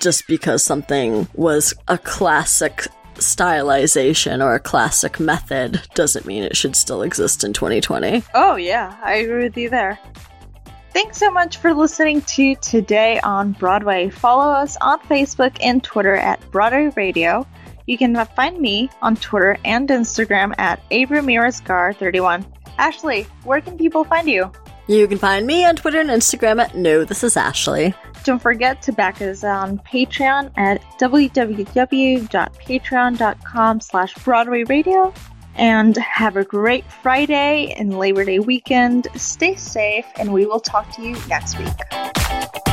just 0.00 0.26
because 0.26 0.62
something 0.62 1.26
was 1.32 1.72
a 1.88 1.96
classic 1.96 2.86
stylization 3.14 4.44
or 4.44 4.54
a 4.54 4.60
classic 4.60 5.18
method 5.18 5.80
doesn't 5.94 6.26
mean 6.26 6.42
it 6.42 6.54
should 6.54 6.76
still 6.76 7.00
exist 7.00 7.42
in 7.42 7.54
2020. 7.54 8.22
Oh, 8.34 8.56
yeah, 8.56 8.98
I 9.02 9.14
agree 9.14 9.44
with 9.44 9.56
you 9.56 9.70
there. 9.70 9.98
Thanks 10.90 11.16
so 11.16 11.30
much 11.30 11.56
for 11.56 11.72
listening 11.72 12.20
to 12.20 12.54
Today 12.56 13.18
on 13.20 13.52
Broadway. 13.52 14.10
Follow 14.10 14.52
us 14.52 14.76
on 14.82 15.00
Facebook 15.00 15.56
and 15.62 15.82
Twitter 15.82 16.14
at 16.14 16.38
Broadway 16.50 16.92
Radio. 16.94 17.46
You 17.86 17.96
can 17.96 18.14
find 18.36 18.60
me 18.60 18.90
on 19.00 19.16
Twitter 19.16 19.56
and 19.64 19.88
Instagram 19.88 20.52
at 20.58 20.86
AbramirazGar31. 20.90 22.44
Ashley, 22.76 23.22
where 23.44 23.62
can 23.62 23.78
people 23.78 24.04
find 24.04 24.28
you? 24.28 24.52
You 24.92 25.08
can 25.08 25.16
find 25.16 25.46
me 25.46 25.64
on 25.64 25.76
Twitter 25.76 26.00
and 26.00 26.10
Instagram 26.10 26.60
at 26.60 26.76
No 26.76 27.04
This 27.04 27.24
Is 27.24 27.34
Ashley. 27.34 27.94
Don't 28.24 28.42
forget 28.42 28.82
to 28.82 28.92
back 28.92 29.22
us 29.22 29.42
on 29.42 29.78
Patreon 29.78 30.52
at 30.58 30.82
www.patreon.com 31.00 33.80
slash 33.80 34.14
Broadway 34.16 34.64
Radio. 34.64 35.14
And 35.54 35.96
have 35.96 36.36
a 36.36 36.44
great 36.44 36.84
Friday 36.92 37.74
and 37.78 37.98
Labor 37.98 38.26
Day 38.26 38.38
weekend. 38.38 39.08
Stay 39.16 39.54
safe, 39.54 40.04
and 40.16 40.30
we 40.32 40.44
will 40.44 40.60
talk 40.60 40.94
to 40.96 41.02
you 41.02 41.16
next 41.26 41.58
week. 41.58 42.71